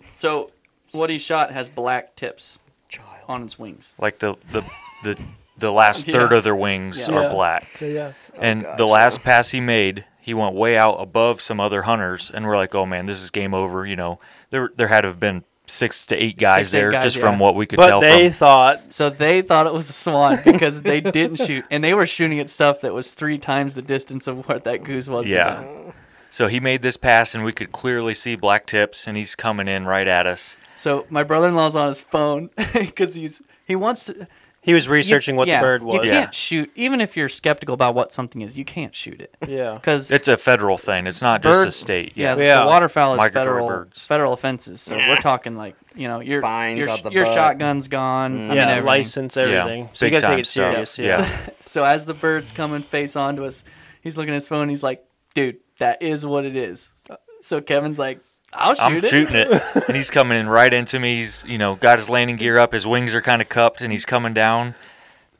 [0.00, 0.50] So
[0.92, 3.06] what he shot has black tips Child.
[3.28, 3.94] on its wings.
[3.98, 4.62] like the the
[5.04, 5.18] the,
[5.60, 6.14] the last Yeah.
[6.14, 7.14] third of their wings Yeah.
[7.14, 7.28] are Yeah.
[7.28, 7.68] black.
[7.80, 8.12] yeah.
[8.36, 11.82] Oh, and God, the last pass he made, he went way out above some other
[11.82, 14.18] hunters, and we're like, "Oh man, this is game over." You know,
[14.50, 17.16] there there had to have been six to eight guys Six, eight there guys, just
[17.16, 17.22] yeah.
[17.22, 18.36] from what we could But tell they from.
[18.38, 22.06] thought So they thought it was a swan because they didn't shoot, and they were
[22.06, 25.26] shooting at stuff that was three times the distance of what that goose was.
[25.26, 25.54] to Yeah.
[25.54, 25.92] them.
[26.32, 29.66] So he made this pass, and we could clearly see black tips, and he's coming
[29.68, 30.56] in right at us.
[30.76, 34.26] So my brother-in-law's on his phone because he's he wants to.
[34.62, 35.94] He was researching what yeah, the bird was.
[36.04, 38.58] You can't shoot, even if you're skeptical about what something is.
[38.58, 39.74] You can't shoot it Yeah.
[39.74, 41.06] because It's a federal thing.
[41.06, 42.12] It's not just a state.
[42.14, 42.42] yeah, Yeah.
[42.42, 42.60] Yeah.
[42.60, 44.04] the waterfowl is Migratory federal birds.
[44.04, 44.80] federal offenses.
[44.82, 47.34] So we're talking like you know your Fines your, out the your butt.
[47.34, 48.32] shotgun's gone.
[48.32, 48.48] I mm.
[48.48, 48.86] mean, yeah, everything.
[48.86, 49.88] license everything.
[49.94, 50.86] So you gotta take time it stuff.
[50.86, 50.98] serious.
[50.98, 51.20] Yeah.
[51.20, 51.54] Yeah.
[51.62, 53.64] So as the bird's coming face onto us,
[54.00, 54.68] he's looking at his phone.
[54.68, 56.92] He's like, "Dude, that is what it is."
[57.42, 58.18] So Kevin's like,
[58.52, 59.48] "I'll shoot I'm it." shooting it,
[59.88, 61.16] and he's coming in right into me.
[61.16, 62.72] He's, you know, got his landing gear up.
[62.72, 64.74] His wings are kind of cupped, and he's coming down.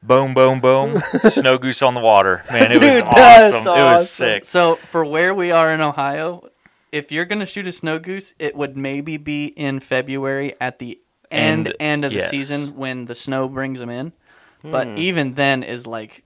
[0.03, 0.99] Boom, boom, boom.
[1.25, 2.43] Snow goose on the water.
[2.51, 3.17] Man, it was Dude, awesome.
[3.51, 4.07] that's It was awesome.
[4.27, 4.45] sick.
[4.47, 6.49] So for where we are in Ohio,
[6.91, 10.99] if you're gonna shoot a snow goose, it would maybe be in February at the
[11.31, 14.13] end End, end of the season when the snow brings them in.
[14.65, 14.99] But Hmm.
[14.99, 16.25] even then is like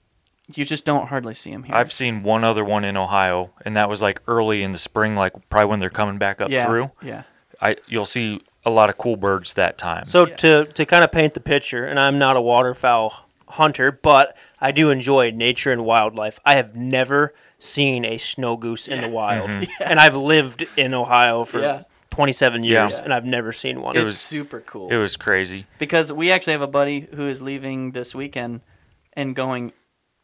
[0.53, 1.75] you just don't hardly see them here.
[1.75, 5.15] I've seen one other one in Ohio, and that was like early in the spring,
[5.17, 6.91] like probably when they're coming back up yeah, through.
[7.03, 7.23] Yeah.
[7.63, 10.05] I you'll see a lot of cool birds that time.
[10.05, 10.37] So Yeah.
[10.37, 14.71] to to kind of paint the picture, and I'm not a waterfowl hunter, but I
[14.73, 16.41] do enjoy nature and wildlife.
[16.45, 19.71] I have never seen a snow goose in the wild, mm-hmm.
[19.83, 21.83] and I've lived in Ohio for Yeah.
[22.11, 22.83] 27 Yeah.
[22.83, 23.97] years, and I've never seen one.
[23.97, 24.89] It It's was- super cool.
[24.91, 25.67] it was crazy.
[25.79, 28.61] because we actually have a buddy who is leaving this weekend
[29.15, 29.73] and going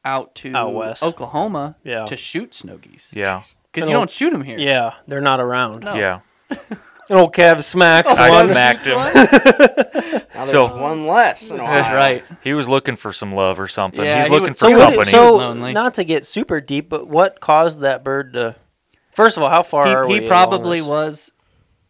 [0.05, 1.03] out to Out west.
[1.03, 2.05] Oklahoma Yeah.
[2.07, 3.13] to shoot snow geese.
[3.15, 4.59] Yeah, Because you don't shoot them here.
[4.59, 5.85] yeah, they're not around.
[5.85, 5.95] No.
[5.95, 6.21] yeah.
[7.09, 8.51] An old Kev smacks oh, I one.
[8.51, 8.99] smacked him.
[10.33, 11.51] Now there's So- one less.
[11.51, 11.97] In That's Ohio.
[11.97, 12.25] right.
[12.43, 14.03] He was looking for some love or something.
[14.05, 15.11] Yeah, He's he looking was- for So, what- company.
[15.11, 15.73] so lonely.
[15.73, 18.57] not to get super deep, but what caused that bird to?
[19.13, 20.15] First of all, how far are we?
[20.15, 20.89] He, he along probably this?
[20.89, 21.31] was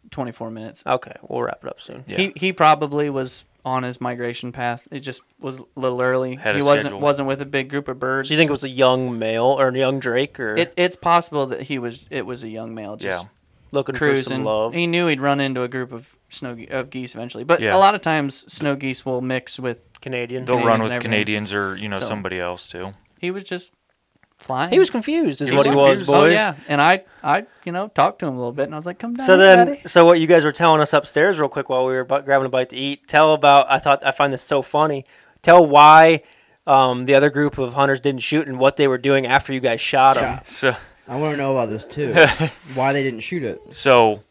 [0.09, 0.83] 24 minutes.
[0.85, 2.03] Okay, we'll wrap it up soon.
[2.07, 2.17] Yeah.
[2.17, 4.87] He he probably was on his migration path.
[4.91, 6.35] It just was a little early.
[6.35, 6.99] Had he wasn't schedule.
[6.99, 8.27] wasn't with a big group of birds.
[8.27, 10.95] Do you think it was a young male or a young Drake or it, it's
[10.95, 13.29] possible that he was it was a young male just Yeah.
[13.71, 14.37] looking for cruising.
[14.37, 14.73] some love?
[14.73, 17.43] He knew he'd run into a group of snow ge- of geese eventually.
[17.43, 17.75] But Yeah.
[17.75, 20.45] a lot of times snow geese will mix with Canadian.
[20.45, 20.99] They'll run with.
[20.99, 22.91] Canadians or you know So- somebody else too.
[23.19, 23.73] he was just
[24.41, 24.69] flying.
[24.71, 26.07] He was confused, is He what was he was, confused.
[26.07, 26.29] boys.
[26.29, 28.77] Oh yeah, and I, I, you know, talked to him a little bit, and I
[28.77, 31.39] was like, "Come down." So then, buddy." so what you guys were telling us upstairs,
[31.39, 33.07] real quick, while we were bu- grabbing a bite to eat.
[33.07, 33.67] Tell about.
[33.69, 35.05] I thought I find this so funny.
[35.41, 36.21] Tell why
[36.67, 39.59] um, the other group of hunters didn't shoot and what they were doing after you
[39.59, 40.23] guys shot them.
[40.23, 40.41] Yeah.
[40.43, 40.75] So
[41.07, 42.13] I want to know about this too.
[42.75, 43.59] Why they didn't shoot it?
[43.73, 44.23] so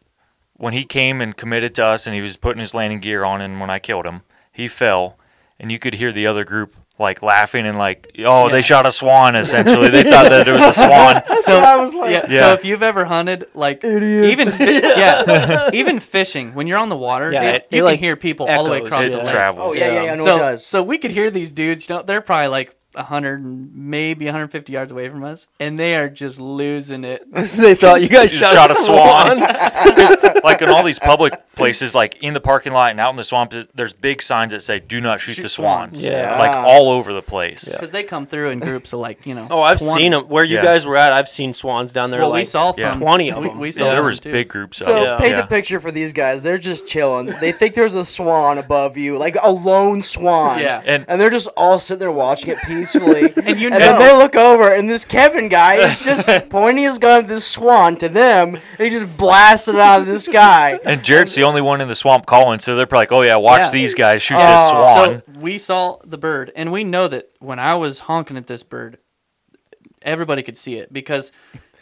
[0.55, 3.41] when he came and committed to us and he was putting his landing gear on
[3.41, 4.21] and when I killed him,
[4.53, 5.19] he fell
[5.59, 8.53] and you could hear the other group like laughing and like, oh, Yeah.
[8.53, 9.89] they shot a swan essentially.
[9.89, 11.37] they thought that it was a swan.
[11.43, 12.41] so I was like, yeah, Yeah.
[12.41, 16.97] So if you've ever hunted, like even fi- yeah, even fishing when you're on the
[16.97, 19.11] water, Yeah, it- it- you it, can like, hear people all the way across It
[19.13, 19.23] the yeah.
[19.25, 19.33] lake.
[19.33, 19.67] travels.
[19.67, 20.13] Oh yeah, yeah, yeah.
[20.13, 20.67] I know so it does.
[20.67, 21.89] so we could hear these dudes.
[21.89, 23.39] You know, they're probably like hundred,
[23.75, 27.23] maybe 150 yards away from us, and they are just losing it.
[27.61, 29.39] They thought you guys You shot, shot a a swan.
[29.39, 30.41] swan.
[30.45, 33.25] like in all these public places, like in the parking lot and out in the
[33.25, 36.05] swamp, there's big signs that say "Do not shoot, Shoot the swans." swans.
[36.05, 36.39] Yeah.
[36.39, 37.71] like all over the place.
[37.71, 39.47] Because they come through in groups of like you know.
[39.51, 40.01] oh, I've 20.
[40.01, 40.25] seen them.
[40.29, 40.65] Where you Yeah.
[40.65, 42.21] guys were at, I've seen swans down there.
[42.21, 42.99] Well, like we saw some.
[43.01, 43.59] 20 of them.
[43.59, 43.91] we saw Yeah.
[43.91, 44.33] There some was too.
[44.33, 44.79] big groups.
[44.79, 45.17] So of Yeah.
[45.19, 45.41] paint yeah.
[45.43, 46.43] the picture for these guys.
[46.43, 47.27] They're just chilling.
[47.41, 50.61] They think there's a swan above you, like a lone swan.
[50.61, 50.83] Yeah.
[50.87, 53.33] And- and they're just all sitting there watching it peacefully.
[53.47, 56.85] And you and know- then they look over, and this Kevin guy is just pointing
[56.85, 60.19] his gun at this swan to them, and he just blasts it out of the
[60.21, 60.79] sky.
[60.85, 63.37] And Jaret's the only one in the swamp calling, so they're probably like, "Oh yeah,
[63.37, 63.71] watch Yeah.
[63.71, 64.41] these guys shoot Oh.
[64.41, 68.37] this swan." So we saw the bird, and we know that when I was honking
[68.37, 68.99] at this bird,
[70.03, 71.33] everybody could see it because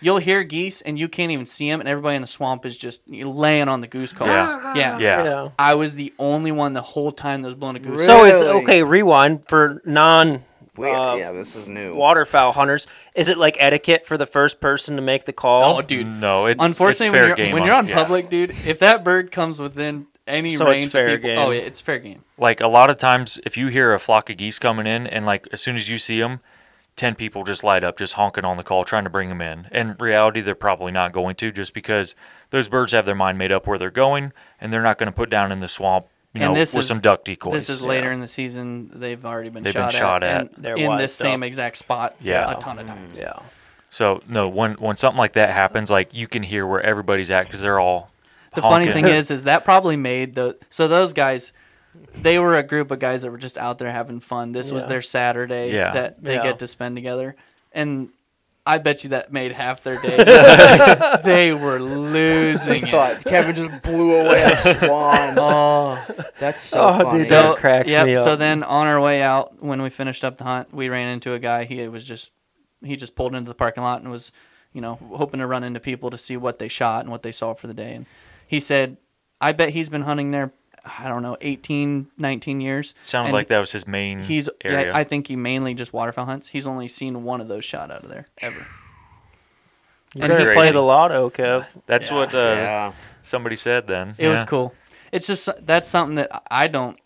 [0.01, 2.77] you'll hear geese and you can't even see them, and everybody in the swamp is
[2.79, 4.29] just laying on the goose calls.
[4.31, 4.47] Yeah.
[4.49, 4.99] Ah, yeah.
[4.99, 5.25] yeah.
[5.25, 5.49] Yeah.
[5.59, 8.07] I was the only one the whole time that was blowing a goose.
[8.07, 8.07] Really?
[8.07, 8.83] So is okay.
[8.83, 10.45] Rewind for non
[10.79, 11.95] Wait, Uh, yeah, this is new.
[11.95, 12.87] waterfowl hunters.
[13.15, 15.79] Is it like etiquette for the first person to make the call?
[15.79, 16.07] Oh, dude.
[16.07, 17.95] No, it's Unfortunately, it's fair when you're game when you're on yeah.
[17.95, 21.39] public, dude, if that bird comes within any So it's range fair of people, game.
[21.39, 22.23] oh yeah, it's fair game.
[22.37, 25.25] like a lot of times, if you hear a flock of geese coming in, and
[25.27, 26.41] like as soon as you see them,
[26.97, 29.69] ten people just light up, just honking on the call, trying to bring them in.
[29.73, 32.15] In reality, they're probably not going to, just because
[32.51, 35.17] those birds have their mind made up where they're going, and they're not going to
[35.17, 37.53] put down in the swamp, you And know, this with is- some duck decoys.
[37.55, 38.91] This is later in the season.
[38.95, 40.41] They've already been They've been shot shot at, at.
[40.55, 42.17] and They're in wised this same exact spot.
[42.21, 42.51] Yeah.
[42.53, 43.19] a ton of times.
[43.19, 43.39] Yeah.
[43.91, 47.45] So no, when when something like that happens, like you can hear where everybody's at
[47.47, 48.11] because they're all.
[48.55, 51.53] The funny thing is, is that probably made the so those guys,
[52.17, 54.53] they were a group of guys that were just out there having fun.
[54.53, 55.93] This was their Saturday Yeah.
[55.93, 56.43] that they Yeah.
[56.43, 57.37] get to spend together,
[57.73, 58.11] and
[58.69, 60.17] I bet you that made half their day.
[61.25, 62.91] they were losing I it.
[62.91, 65.35] thought Kevin just blew away a swan.
[65.39, 66.07] Oh,
[66.39, 68.05] That's so Oh, dude, that so cracks yep.
[68.07, 68.25] me up.
[68.25, 71.33] So then on our way out, when we finished up the hunt, we ran into
[71.33, 71.65] a guy.
[71.65, 72.31] He was just
[72.85, 74.33] he just pulled into the parking lot and was,
[74.75, 77.33] you know, hoping to run into people to see what they shot and what they
[77.33, 77.95] saw for the day.
[77.95, 78.05] And
[78.47, 78.99] he said,
[79.41, 80.51] I bet he's been hunting there.
[80.85, 82.95] I don't know, 18, 19 years.
[83.03, 84.87] Sounded And like that was his main He's area.
[84.89, 86.49] yeah, I think he mainly just waterfowl hunts.
[86.49, 88.67] He's only seen one of those shot out of there ever.
[90.15, 91.67] You And better he- play the lotto, Kev.
[91.87, 92.93] That's what uh, yeah.
[93.23, 94.15] somebody said then.
[94.19, 94.75] It was cool.
[95.13, 96.99] It's just that's something that I don't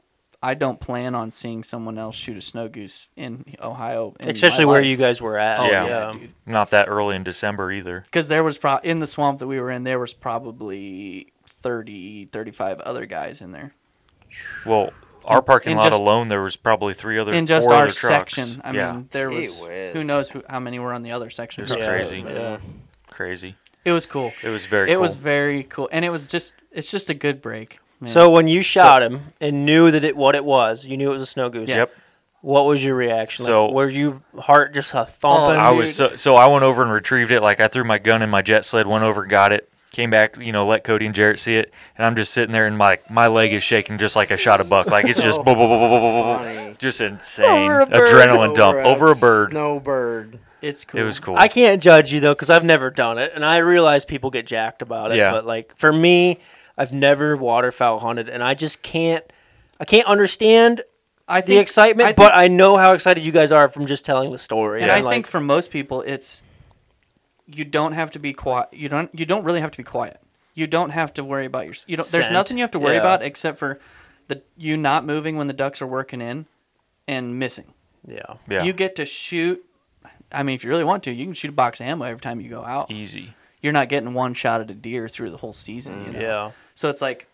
[0.45, 4.15] I don't plan on seeing someone else shoot a snow goose in Ohio.
[4.19, 4.89] in Especially my where life.
[4.91, 5.61] you guys were at.
[5.61, 5.87] Oh Yeah.
[6.15, 6.27] yeah.
[6.47, 8.01] Not that early in December either.
[8.01, 12.27] Because there was pro in the swamp that we were in, there was probably 30,
[12.27, 13.75] 35 other guys in there
[14.67, 14.93] Well,
[15.25, 17.93] our parking in lot just- alone, there was probably three other, in just our other
[17.93, 18.35] trucks.
[18.35, 18.61] section.
[18.65, 21.63] I yeah, mean, there was who knows who, how many were on the other section.
[21.65, 21.87] It was Yeah.
[21.89, 22.25] crazy.
[22.27, 22.59] Yeah.
[23.11, 23.57] crazy.
[23.85, 24.33] It was cool.
[24.43, 24.91] It was very.
[24.91, 25.03] It cool.
[25.03, 27.79] was very cool, and it was just it's just a good break.
[28.01, 28.11] Man.
[28.11, 31.13] So when you shot him and knew that it what it was, you knew it
[31.13, 31.69] was a snow goose.
[31.69, 31.93] Yep.
[32.41, 33.45] What was your reaction?
[33.45, 35.61] So- like, were you heart just a thumping?
[35.61, 37.41] I was so, so I went over and retrieved it.
[37.43, 40.37] Like I threw my gun in my jet sled, went over, got it, came back.
[40.39, 42.99] You know, let Cody and Jaret see it, and I'm just sitting there, and my
[43.11, 44.87] my leg is shaking just like I shot a buck.
[44.89, 47.87] Like it's just So boom, boom, boom, boom, boom, boom, boom, just insane Over a
[47.87, 48.09] bird.
[48.09, 49.51] adrenaline dump over a bird.
[49.51, 50.39] Snowbird.
[50.61, 51.01] it's cool.
[51.01, 51.37] It was cool.
[51.37, 54.47] I can't judge you though because I've never done it, and I realize people get
[54.47, 55.17] jacked about it.
[55.19, 55.33] Yeah.
[55.33, 56.41] But like for me,
[56.77, 59.25] I've never waterfowl hunted, and I just can't.
[59.81, 60.83] I can't understand
[61.29, 64.05] I the excitement, I think- but I know how excited you guys are from just
[64.05, 64.81] telling the story.
[64.83, 66.43] and I like, think for most people, it's
[67.55, 68.69] you don't have to be quiet.
[68.73, 70.21] You don't you don't really have to be quiet.
[70.55, 71.75] You don't have to worry about your.
[71.87, 72.09] You don't.
[72.09, 72.33] There's Scent.
[72.33, 73.01] nothing you have to worry Yeah.
[73.01, 73.79] about except for
[74.29, 76.47] the you not moving when the ducks are working in,
[77.09, 77.73] and missing.
[78.07, 79.65] yeah, yeah, You get to shoot.
[80.31, 82.21] I mean, if you really want to, you can shoot a box of ammo every
[82.21, 82.91] time you go out.
[82.91, 83.35] easy.
[83.61, 86.05] You're not getting one shot at a deer through the whole season.
[86.05, 86.21] You mm, know?
[86.21, 86.51] yeah.
[86.75, 87.29] So it's like,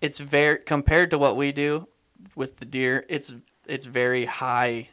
[0.00, 1.88] it's very compared to what we do
[2.36, 3.04] with the deer.
[3.08, 3.34] It's
[3.66, 4.88] it's very high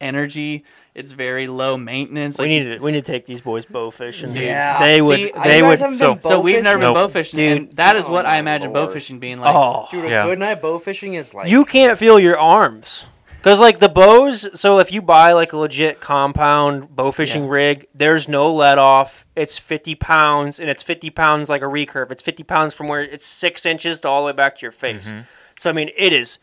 [0.00, 0.64] energy.
[0.94, 2.38] It's very low maintenance.
[2.38, 4.32] we Like, need to we need to take these boys bow fishing.
[4.32, 4.42] dude.
[4.42, 4.78] Yeah.
[4.80, 5.16] they would.
[5.16, 5.78] See, I- they you would.
[5.78, 6.94] haven't so- been so we've never been Nope.
[6.94, 7.56] bow fishing, Dude.
[7.58, 9.54] and that is Oh what I my imagine bow fishing being like.
[9.54, 10.24] oh, Dude, a Yeah.
[10.24, 13.06] good night bow fishing is like you can't feel your arms.
[13.38, 17.50] Because like the bows, so if you buy like a legit compound bow fishing Yeah.
[17.50, 19.24] rig, there's no let off.
[19.34, 22.12] It's 50 pounds, and it's 50 pounds like a recurve.
[22.12, 24.72] It's 50 pounds from where it's six inches to all the way back to your
[24.72, 25.08] face.
[25.08, 25.20] Mm-hmm.
[25.56, 26.38] So I mean, it is.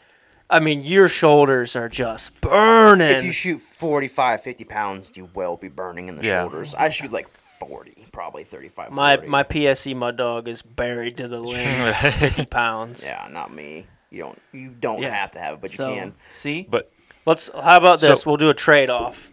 [0.50, 3.10] I mean, your shoulders are just burning.
[3.18, 6.42] If you shoot 45, 50 pounds, you will be burning in the Yeah.
[6.44, 6.74] shoulders.
[6.76, 8.92] I shoot like 40, probably 35.
[8.92, 9.28] my 40.
[9.30, 13.04] my PSE Mud Dawg is buried to the limbs, 50 pounds.
[13.06, 13.88] Yeah, not me.
[14.10, 14.42] You don't.
[14.54, 15.14] You don't Yeah.
[15.14, 16.14] have to have it, but so you can.
[16.32, 16.92] see, But
[17.26, 17.50] Let's.
[17.54, 18.22] How about this?
[18.22, 19.30] So- we'll do a trade off.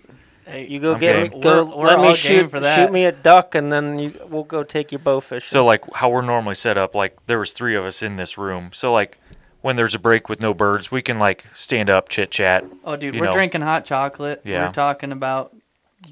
[0.49, 1.41] hey, You go I'm get game.
[1.41, 1.63] go.
[1.63, 2.75] We're- we're let me shoot for that.
[2.75, 5.47] shoot me a duck, and then you, we'll go take you bow fishing.
[5.47, 8.37] so like how we're normally set up, like there was three of us in this
[8.37, 8.71] room.
[8.73, 9.21] So like
[9.65, 12.97] when there's a break with no birds, we can like stand up, chit chat, oh
[12.97, 13.33] dude, we're know.
[13.33, 14.43] drinking hot chocolate.
[14.45, 14.67] Yeah.
[14.67, 15.57] We're talking about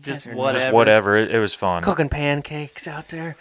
[0.00, 0.58] just whatever.
[0.64, 1.16] just whatever.
[1.18, 1.82] It, it was fun.
[1.82, 3.36] cooking pancakes out there.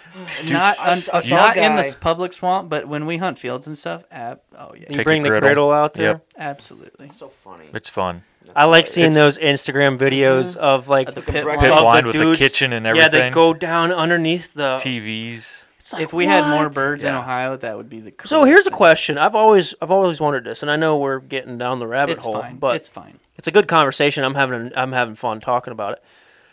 [0.49, 3.15] Not I un- s- I a not in guy- this public swamp, but when we
[3.17, 5.47] hunt fields and stuff, ab- oh yeah, You Take bring the griddle.
[5.47, 6.07] griddle out there.
[6.07, 6.25] Yep.
[6.37, 7.07] absolutely.
[7.07, 7.69] So funny.
[7.73, 8.23] It's fun.
[8.53, 11.61] I like seeing It's- those Instagram videos of like At the Pit pit blind.
[11.61, 11.69] line.
[11.69, 13.13] Pit of blind the with dudes- the kitchen and everything.
[13.13, 14.75] Yeah, they go down underneath the.
[14.75, 15.63] TVs.
[15.81, 16.75] It's like, If we had more what?
[16.75, 18.11] birds in Ohio, that would be the.
[18.25, 19.17] So coolest here's a question.
[19.17, 22.23] I've always I've always wondered this, and I know we're getting down the rabbit It's
[22.23, 22.57] hole, fine.
[22.57, 23.19] but it's fine.
[23.35, 24.23] it's a good conversation.
[24.23, 26.03] I'm having I'm having fun talking about it.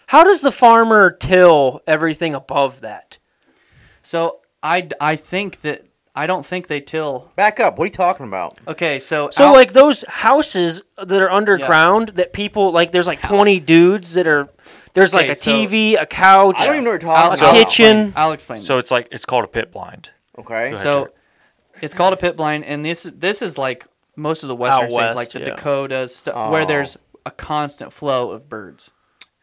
[0.06, 3.18] How does the farmer till everything above that?
[4.02, 7.30] So I, I think that I don't think they till.
[7.36, 7.78] Back up.
[7.78, 8.58] What are you talking about?
[8.66, 13.20] Okay, so So out- like those houses that are underground that people like there's like
[13.20, 14.48] 20 dudes that are
[14.98, 17.40] there's like Okay, a so- TV, a couch, I don't even know what you're talking
[17.40, 17.54] a I'll about.
[17.68, 17.96] kitchen.
[17.98, 18.60] Explain, I'll explain.
[18.60, 18.84] So this.
[18.84, 20.10] it's like it's called a pit blind.
[20.38, 20.66] Okay.
[20.68, 21.08] ahead, So Jaret.
[21.82, 24.90] it's called a pit blind, and this this is like most of the western Out
[24.92, 25.44] states, west, like the yeah.
[25.56, 26.66] Dakotas, stu- where Oh.
[26.66, 28.90] there's a constant flow of birds.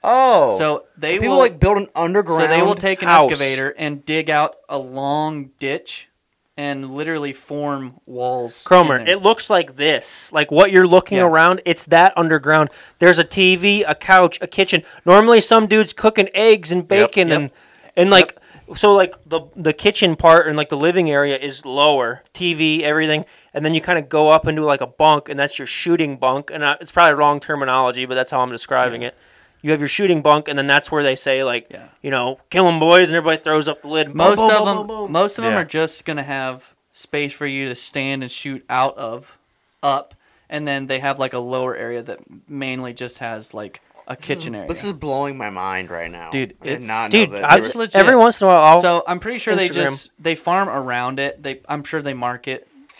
[0.04, 0.52] Oh.
[0.58, 2.44] So they people will like build an underground.
[2.44, 3.26] so they will take an house.
[3.30, 6.10] excavator and dig out a long ditch
[6.58, 8.63] and literally form walls.
[8.63, 10.32] Cromer, it looks like this.
[10.32, 11.26] Like what you're looking Yeah.
[11.26, 12.70] around, it's that underground.
[13.00, 14.84] There's a TV, a couch, a kitchen.
[15.06, 17.38] Normally some dudes cooking eggs and bacon Yep.
[17.39, 17.52] and
[17.98, 18.38] and like
[18.74, 23.26] so like the the kitchen part and like the living area is lower, TV, everything,
[23.54, 26.15] and then you kind of go up into like a bunk and that's your shooting
[26.18, 29.13] bunk and I, it's probably wrong terminology, but that's how I'm describing it.
[29.65, 31.88] You have your shooting bunk, and then that's where they say like, Yeah.
[32.04, 34.10] you know, kill them boys, and everybody throws up the lid.
[34.10, 35.12] Boom, most boom, of boom, them boom, boom.
[35.12, 35.62] most of them Yeah.
[35.62, 39.39] are just gonna have space for you to stand and shoot out of
[39.82, 40.13] up
[40.51, 44.54] and then they have like a lower area that mainly just has like a kitchen
[44.54, 47.39] area This is blowing my mind right now, Dude, I did it's- not Dude, know
[47.39, 47.51] that.
[47.51, 47.95] I, there It's legit.
[47.95, 51.19] every once in a while, I'll, so i'm pretty sure they just they farm around
[51.19, 52.47] it they i'm sure they mark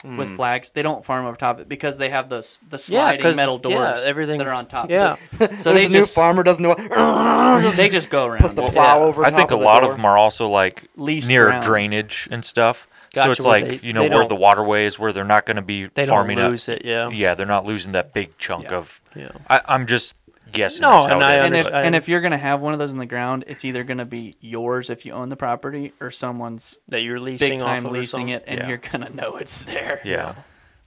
[0.04, 0.36] it with mm.
[0.36, 3.36] flags they don't farm over top of it because they have those the sliding 'cause-
[3.36, 5.16] metal yeah, doors everything- that are on top yeah.
[5.38, 6.70] so, so they a new just farmer doesn't know.
[6.70, 6.78] What,
[7.76, 9.06] they just go around puts the plow Yeah.
[9.06, 9.24] over.
[9.26, 9.92] I think a of lot door.
[9.92, 11.64] of them are also like Leased near around.
[11.64, 12.88] drainage and stuff.
[13.14, 15.46] Gotcha, so it's where like they- you know where the waterway is, where they're not
[15.46, 16.84] going to be they don't farming up- lose it.
[16.84, 17.10] Yeah.
[17.10, 18.76] Yeah, they're not losing that big chunk Yeah.
[18.76, 19.00] of.
[19.16, 19.30] Yeah.
[19.50, 20.16] I, I'm just
[20.56, 20.82] guessing.
[20.82, 22.74] No, that's how and it I is, and if, and if you're gonna have one
[22.74, 25.92] of those in the ground, it's either gonna be yours if you own the property,
[26.02, 28.68] or someone's That you're leasing big off time of leasing it, and Yeah.
[28.70, 30.02] you're gonna know it's there.
[30.04, 30.36] yeah,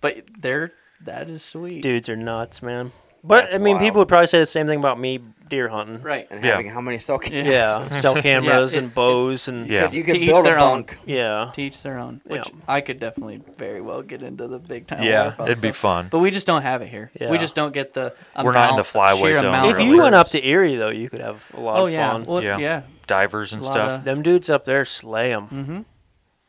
[0.00, 0.72] But they're
[1.04, 1.82] that is sweet.
[1.82, 2.90] Dudes are nuts, man.
[3.24, 3.86] But That's I mean, wild.
[3.86, 6.02] people would probably say the same thing about me deer hunting.
[6.02, 6.26] Right.
[6.30, 6.50] and Yeah.
[6.52, 7.42] having how many cell Yeah.
[7.44, 9.90] Yeah, cell cameras it- and bows and Yeah.
[9.90, 10.82] You could To each build a their own.
[10.82, 10.98] bunk.
[11.06, 11.50] yeah.
[11.54, 12.20] To each their own.
[12.24, 12.54] Which Yeah.
[12.68, 15.02] I could definitely very well get into the big time.
[15.02, 15.76] yeah, waterfowl it'd be stuff.
[15.76, 16.08] fun.
[16.10, 17.10] But we just don't have it here.
[17.20, 17.30] Yeah.
[17.30, 18.14] We just don't get the.
[18.42, 20.46] We're not in the amount- flyway sheer zone, amount If of you went up to
[20.46, 22.12] Erie though, you could have a lot Oh of yeah.
[22.12, 22.24] fun.
[22.24, 22.58] Well, Yeah.
[22.58, 22.82] yeah.
[23.06, 23.90] Divers and Lot stuff.
[23.92, 25.48] of- Them dudes up there slay them.
[25.48, 25.80] Mm-hmm.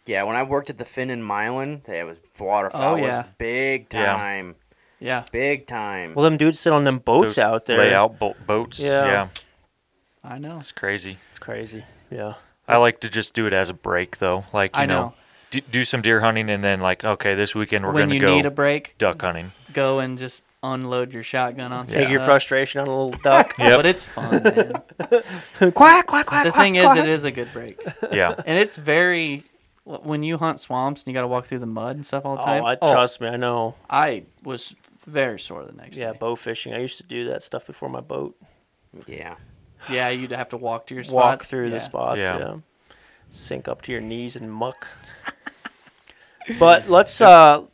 [0.05, 3.23] Yeah, when I worked at the Finn in Milan, they was waterfowl Oh, was yeah.
[3.37, 4.05] big Yeah.
[4.13, 4.55] time,
[4.99, 5.23] Yeah.
[5.31, 6.13] big time.
[6.13, 7.77] Well, them dudes sit on them boats Those out there.
[7.77, 8.81] layout bo- boats.
[8.83, 9.05] Yeah.
[9.05, 9.27] Yeah.
[10.23, 10.57] I know.
[10.57, 11.17] it's crazy.
[11.29, 11.83] It's crazy.
[12.11, 12.33] Yeah.
[12.67, 14.45] I like to just do it as a break though.
[14.53, 15.13] Like you I know, know.
[15.51, 18.21] Do, do some deer hunting and then like okay, this weekend we're when gonna you
[18.21, 19.51] go need a break, duck hunting.
[19.73, 21.87] go and just unload your shotgun on.
[21.87, 21.95] Some.
[21.95, 22.27] Take some your stuff.
[22.27, 23.55] frustration on a little duck.
[23.59, 23.77] Yep.
[23.77, 24.43] But it's fun.
[24.43, 25.71] Man.
[25.71, 26.45] quack quack quack.
[26.45, 26.97] the quack, thing is, quack.
[26.99, 27.81] it is a good break,
[28.11, 28.35] Yeah.
[28.45, 29.43] and it's very.
[29.85, 32.35] When you hunt swamps and you got to walk through the mud and stuff all
[32.35, 32.63] the oh, time.
[32.63, 33.27] Oh, I trust me.
[33.27, 33.73] I know.
[33.89, 34.75] I was
[35.09, 36.03] very sore the next day.
[36.03, 36.17] Yeah, day.
[36.19, 36.73] bow fishing.
[36.73, 38.35] I used to do that stuff before my boat.
[39.07, 39.35] yeah,
[39.89, 41.13] Yeah, you'd have to walk to your spots.
[41.13, 41.73] Walk through yeah.
[41.73, 42.21] the spots.
[42.21, 42.37] Yeah.
[42.39, 42.55] Yeah.
[43.29, 44.87] Sink up to your knees in muck.
[46.59, 47.65] but let's uh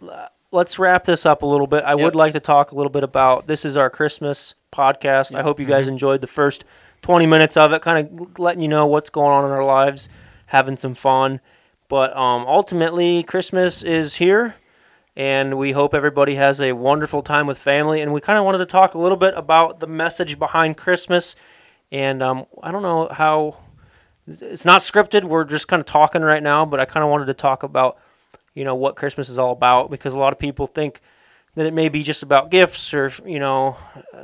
[0.51, 1.84] let's wrap this up a little bit.
[1.84, 1.99] I Yep.
[1.99, 5.34] would like to talk a little bit about this is our Christmas podcast.
[5.36, 6.64] I hope you guys enjoyed the first
[7.01, 10.10] 20 minutes of it, kind of letting you know what's going on in our lives,
[10.47, 11.39] having some fun.
[11.88, 14.55] But um, ultimately, Christmas is here,
[15.16, 18.01] and we hope everybody has a wonderful time with family.
[18.01, 21.36] And we kind of wanted to talk a little bit about the message behind Christmas.
[21.91, 23.57] And um, I don't know how
[24.28, 25.24] it's not scripted.
[25.24, 27.97] We're just kind of talking right now, but I kind of wanted to talk about,
[28.53, 30.99] you know, what Christmas is all about because a lot of people think
[31.55, 33.78] that it may be just about gifts or you know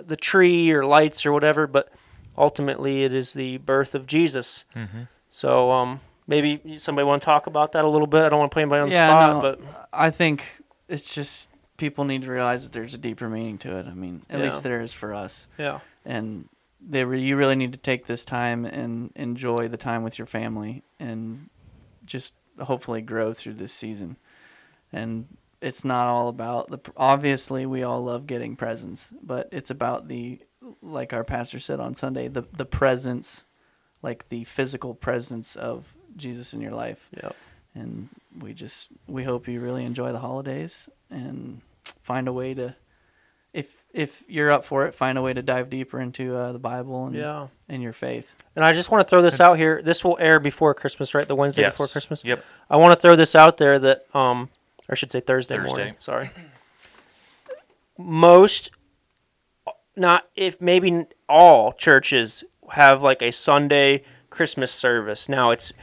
[0.05, 1.89] the tree or lights or whatever, but
[2.37, 4.65] ultimately it is the birth of Jesus.
[4.75, 5.03] Mm-hmm.
[5.29, 8.23] So um, maybe somebody want to talk about that a little bit.
[8.23, 9.41] I don't want to put anybody on the Yeah, spot, no.
[9.41, 10.60] but I think
[10.91, 13.87] it's just people need to realize that there's a deeper meaning to it.
[13.87, 14.45] I mean, at Yeah.
[14.45, 15.47] least there is for us.
[15.57, 16.47] yeah, and
[16.79, 20.25] they re- you really need to take this time and enjoy the time with your
[20.27, 21.49] family and
[22.05, 24.17] just hopefully grow through this season.
[24.91, 25.27] And
[25.61, 30.39] it's not all about the obviously we all love getting presents, but it's about the
[30.81, 33.45] like our pastor said on Sunday, the the presence
[34.03, 37.09] like the physical presence of Jesus in your life.
[37.15, 37.29] yeah.
[37.75, 38.09] And
[38.41, 41.61] we just we hope you really enjoy the holidays and
[42.01, 42.75] find a way to
[43.53, 46.59] if if you're up for it, find a way to dive deeper into uh, the
[46.59, 47.47] Bible and Yeah.
[47.69, 48.35] and your faith.
[48.55, 49.81] And I just want to throw this out here.
[49.81, 51.27] This will air before Christmas, right?
[51.27, 51.73] The Wednesday Yes.
[51.73, 52.23] before Christmas.
[52.25, 52.43] Yep.
[52.69, 54.49] I want to throw this out there that, um,
[54.87, 55.67] or I should say Thursday, Thursday.
[55.69, 55.95] morning.
[55.99, 56.29] Sorry.
[57.97, 58.71] Most,
[59.95, 65.27] not if maybe all churches have like a Sunday Christmas service.
[65.29, 65.73] Now it's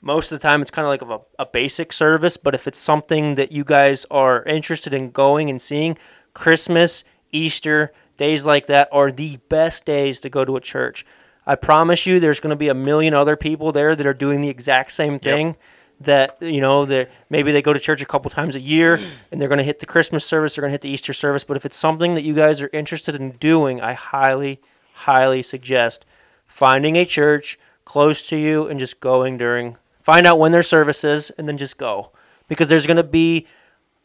[0.00, 2.66] most of the time it's kind of like of a, a basic service, but if
[2.68, 5.98] it's something that you guys are interested in going and seeing,
[6.34, 11.04] Christmas, Easter, days like that are the best days to go to a church.
[11.46, 14.42] I promise you, there's going to be a million other people there that are doing
[14.42, 15.56] the exact same thing.
[16.00, 19.00] That you know, that maybe they go to church a couple times a year,
[19.32, 21.42] and they're going to hit the Christmas service, they're going to hit the Easter service.
[21.42, 24.60] But if it's something that you guys are interested in doing, I highly,
[24.94, 26.04] highly suggest
[26.46, 29.76] finding a church close to you and just going during.
[30.08, 32.12] Find out when their service is, and then just go,
[32.48, 33.46] because there's going to be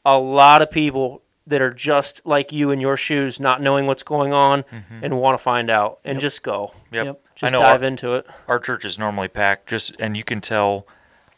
[0.04, 4.04] a lot of people that are just like you in your shoes, not knowing what's
[4.04, 4.99] going on mm-hmm.
[5.01, 6.74] and want to find out, and just go.
[6.91, 7.06] Yep.
[7.06, 7.26] Yep.
[7.36, 8.28] Just dive our, into it.
[8.49, 10.86] our church is normally packed, just and you can tell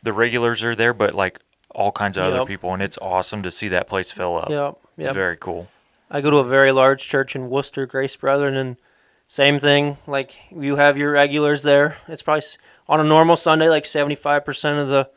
[0.01, 1.39] the regulars are there, but like
[1.69, 4.49] all kinds of other people, and it's awesome to see that place fill up.
[4.49, 4.79] Yep.
[4.97, 5.13] It's Yep.
[5.13, 5.67] very cool.
[6.09, 8.77] I go to a very large church in Wooster, Grace Brethren, and
[9.27, 9.99] same thing.
[10.07, 11.97] Like you have your regulars there.
[12.07, 12.41] It's probably
[12.87, 15.09] on a normal Sunday, like seventy-five percent of the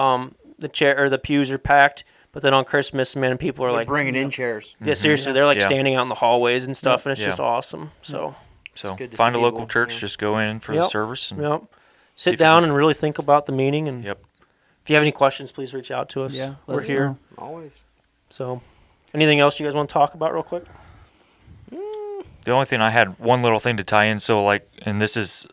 [0.00, 2.04] um the chair or the pews are packed.
[2.32, 4.74] But then on Christmas, man, people are They're like, bringing in chairs.
[4.80, 4.92] yeah, mm-hmm.
[4.94, 5.66] seriously, they're like Yeah.
[5.68, 7.28] standing out in the hallways and stuff, and it's Yeah.
[7.28, 7.92] just awesome.
[8.02, 8.34] So, mm.
[8.74, 10.00] So good to find see a local people, church, yeah.
[10.00, 10.90] just go in for the Yep.
[10.90, 11.30] service.
[11.30, 11.60] And, yep.
[11.62, 11.66] See
[12.24, 13.88] Sit if you down can- and really think about the meaning.
[13.88, 14.18] And Yep.
[14.84, 16.34] if you have any questions, please reach out to us.
[16.34, 17.06] Yeah, let we're us here.
[17.08, 17.18] know.
[17.38, 17.84] Always.
[18.28, 18.60] So,
[19.14, 20.64] anything else you guys want to talk about real quick?
[21.72, 22.24] Mm.
[22.44, 24.20] The only thing I had one little thing to tie in.
[24.20, 25.46] So like, and this is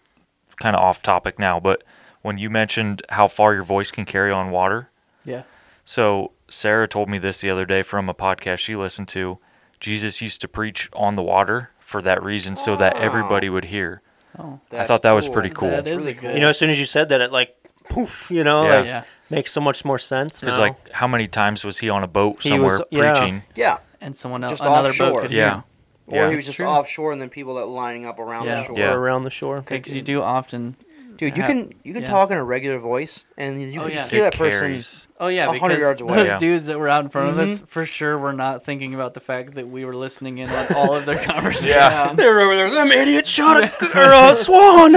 [0.57, 1.83] kind of off topic now, but
[2.21, 4.89] when you mentioned how far your voice can carry on water,
[5.25, 5.43] Yeah.
[5.85, 9.39] So Sarah told me this the other day from a podcast she listened to.
[9.79, 14.01] Jesus used to preach on the water for that reason, so that everybody would hear.
[14.39, 14.59] Oh.
[14.71, 15.69] I thought that was pretty cool.
[15.69, 16.31] That is really good- cool.
[16.31, 17.55] You know, as soon as you said that, it like
[17.89, 18.75] poof, you know, Yeah.
[18.77, 19.03] like Yeah.
[19.29, 20.39] makes so much more sense.
[20.39, 20.63] Because now.
[20.65, 23.11] like, how many times was he on a boat somewhere was- yeah.
[23.13, 23.43] preaching?
[23.55, 23.77] Yeah.
[23.99, 25.11] And someone else, Just another offshore.
[25.11, 25.49] boat could Yeah.
[25.55, 25.63] hear.
[26.07, 26.29] Or Yeah.
[26.29, 26.65] he was just true.
[26.65, 28.55] offshore, and then people that lining up around Yeah.
[28.55, 28.77] the shore.
[28.77, 28.91] Yeah.
[28.93, 29.63] or around the shore.
[29.67, 30.75] Because you do often.
[31.15, 32.09] Dude, you ha- can you can yeah.
[32.09, 34.07] talk in a regular voice, and you Oh, can yeah.
[34.07, 34.81] hear that It person.
[35.19, 36.15] Oh yeah, 100 because yards away.
[36.15, 36.37] those Yeah.
[36.39, 37.67] dudes that were out in front of us, Mhm.
[37.67, 40.95] for sure, were not thinking about the fact that we were listening in on all
[40.95, 41.67] of their conversations.
[41.69, 42.13] Yeah.
[42.15, 42.69] They're over there.
[42.71, 44.93] Them idiots shot a, g- or a swan.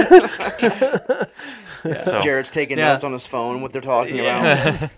[2.03, 2.93] So Jaret's taking Yeah.
[2.93, 4.69] notes on his phone, what they're talking Yeah.
[4.75, 4.89] about.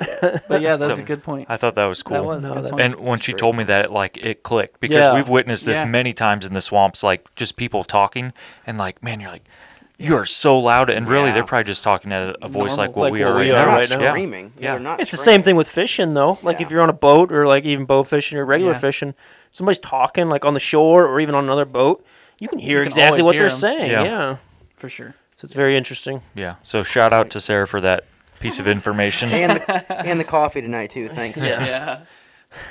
[0.48, 1.46] But yeah, that's So- a good point.
[1.48, 2.16] I thought that was cool.
[2.16, 2.42] That was.
[2.44, 2.82] No, a good that's- point.
[2.82, 5.14] and when she told me that, like it clicked because Yeah.
[5.14, 5.86] we've witnessed this Yeah.
[5.86, 7.02] many times in the swamps.
[7.02, 8.32] Like just people talking,
[8.66, 9.44] and like, man, you're like,
[9.98, 11.34] you are so loud, and really, Yeah.
[11.34, 12.76] they're probably just talking at a, a voice Normal.
[12.78, 13.64] like what Like we what are right we They're now.
[13.66, 14.00] not right now.
[14.00, 14.10] Yeah.
[14.12, 14.52] screaming.
[14.58, 14.70] Yeah.
[14.72, 16.38] They're not it's the same thing with fishing, though.
[16.42, 18.78] Like if you're on a boat or like even bow fishing or regular Yeah.
[18.78, 19.14] fishing,
[19.52, 22.02] somebody's talking like on the shore or even on another boat.
[22.38, 23.58] You can hear can exactly what hear they're 'em.
[23.58, 23.90] saying.
[23.90, 24.04] Yeah.
[24.04, 24.36] Yeah.
[24.76, 25.14] for sure.
[25.36, 26.22] So it's very interesting.
[26.34, 26.54] Yeah.
[26.62, 28.04] So shout out to Sarah for that
[28.40, 29.28] piece of information.
[29.32, 31.08] and the and the coffee tonight too.
[31.08, 31.42] Thanks.
[31.42, 32.04] Yeah.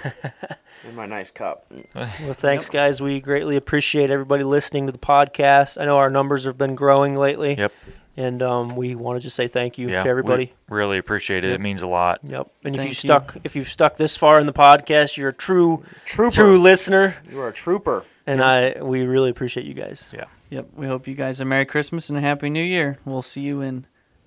[0.03, 0.11] Yeah.
[0.87, 1.69] And my nice cup.
[1.93, 3.01] Well, thanks, guys.
[3.01, 5.79] We greatly appreciate everybody listening to the podcast.
[5.79, 7.55] I know our numbers have been growing lately.
[7.57, 7.73] Yep.
[8.15, 10.03] And um, we want to just say thank you Yeah.
[10.03, 10.53] to everybody.
[10.69, 11.49] we really appreciate it.
[11.49, 11.55] Yep.
[11.59, 12.21] It means a lot.
[12.23, 12.49] Yep.
[12.63, 12.93] And if Thank you you.
[12.93, 16.33] stuck, if you've stuck this far in the podcast, you're a true, Trooper.
[16.35, 18.05] true listener, You are a trooper.
[18.25, 20.07] and I we really appreciate you guys.
[20.13, 20.25] Yeah.
[20.49, 20.67] Yep.
[20.75, 22.99] We hope you guys a Merry Christmas and a Happy New Year.
[23.03, 23.85] We'll see you in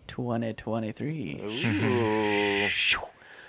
[0.09, 1.41] 2023.
[1.43, 2.69] Ooh.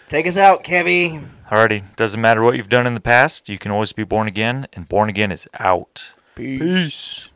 [0.08, 1.28] Take us out, Kevy.
[1.50, 1.84] Alrighty.
[1.96, 3.50] Doesn't matter what you've done in the past.
[3.50, 6.14] You can always be born again, and born again is out.
[6.36, 7.33] Peace.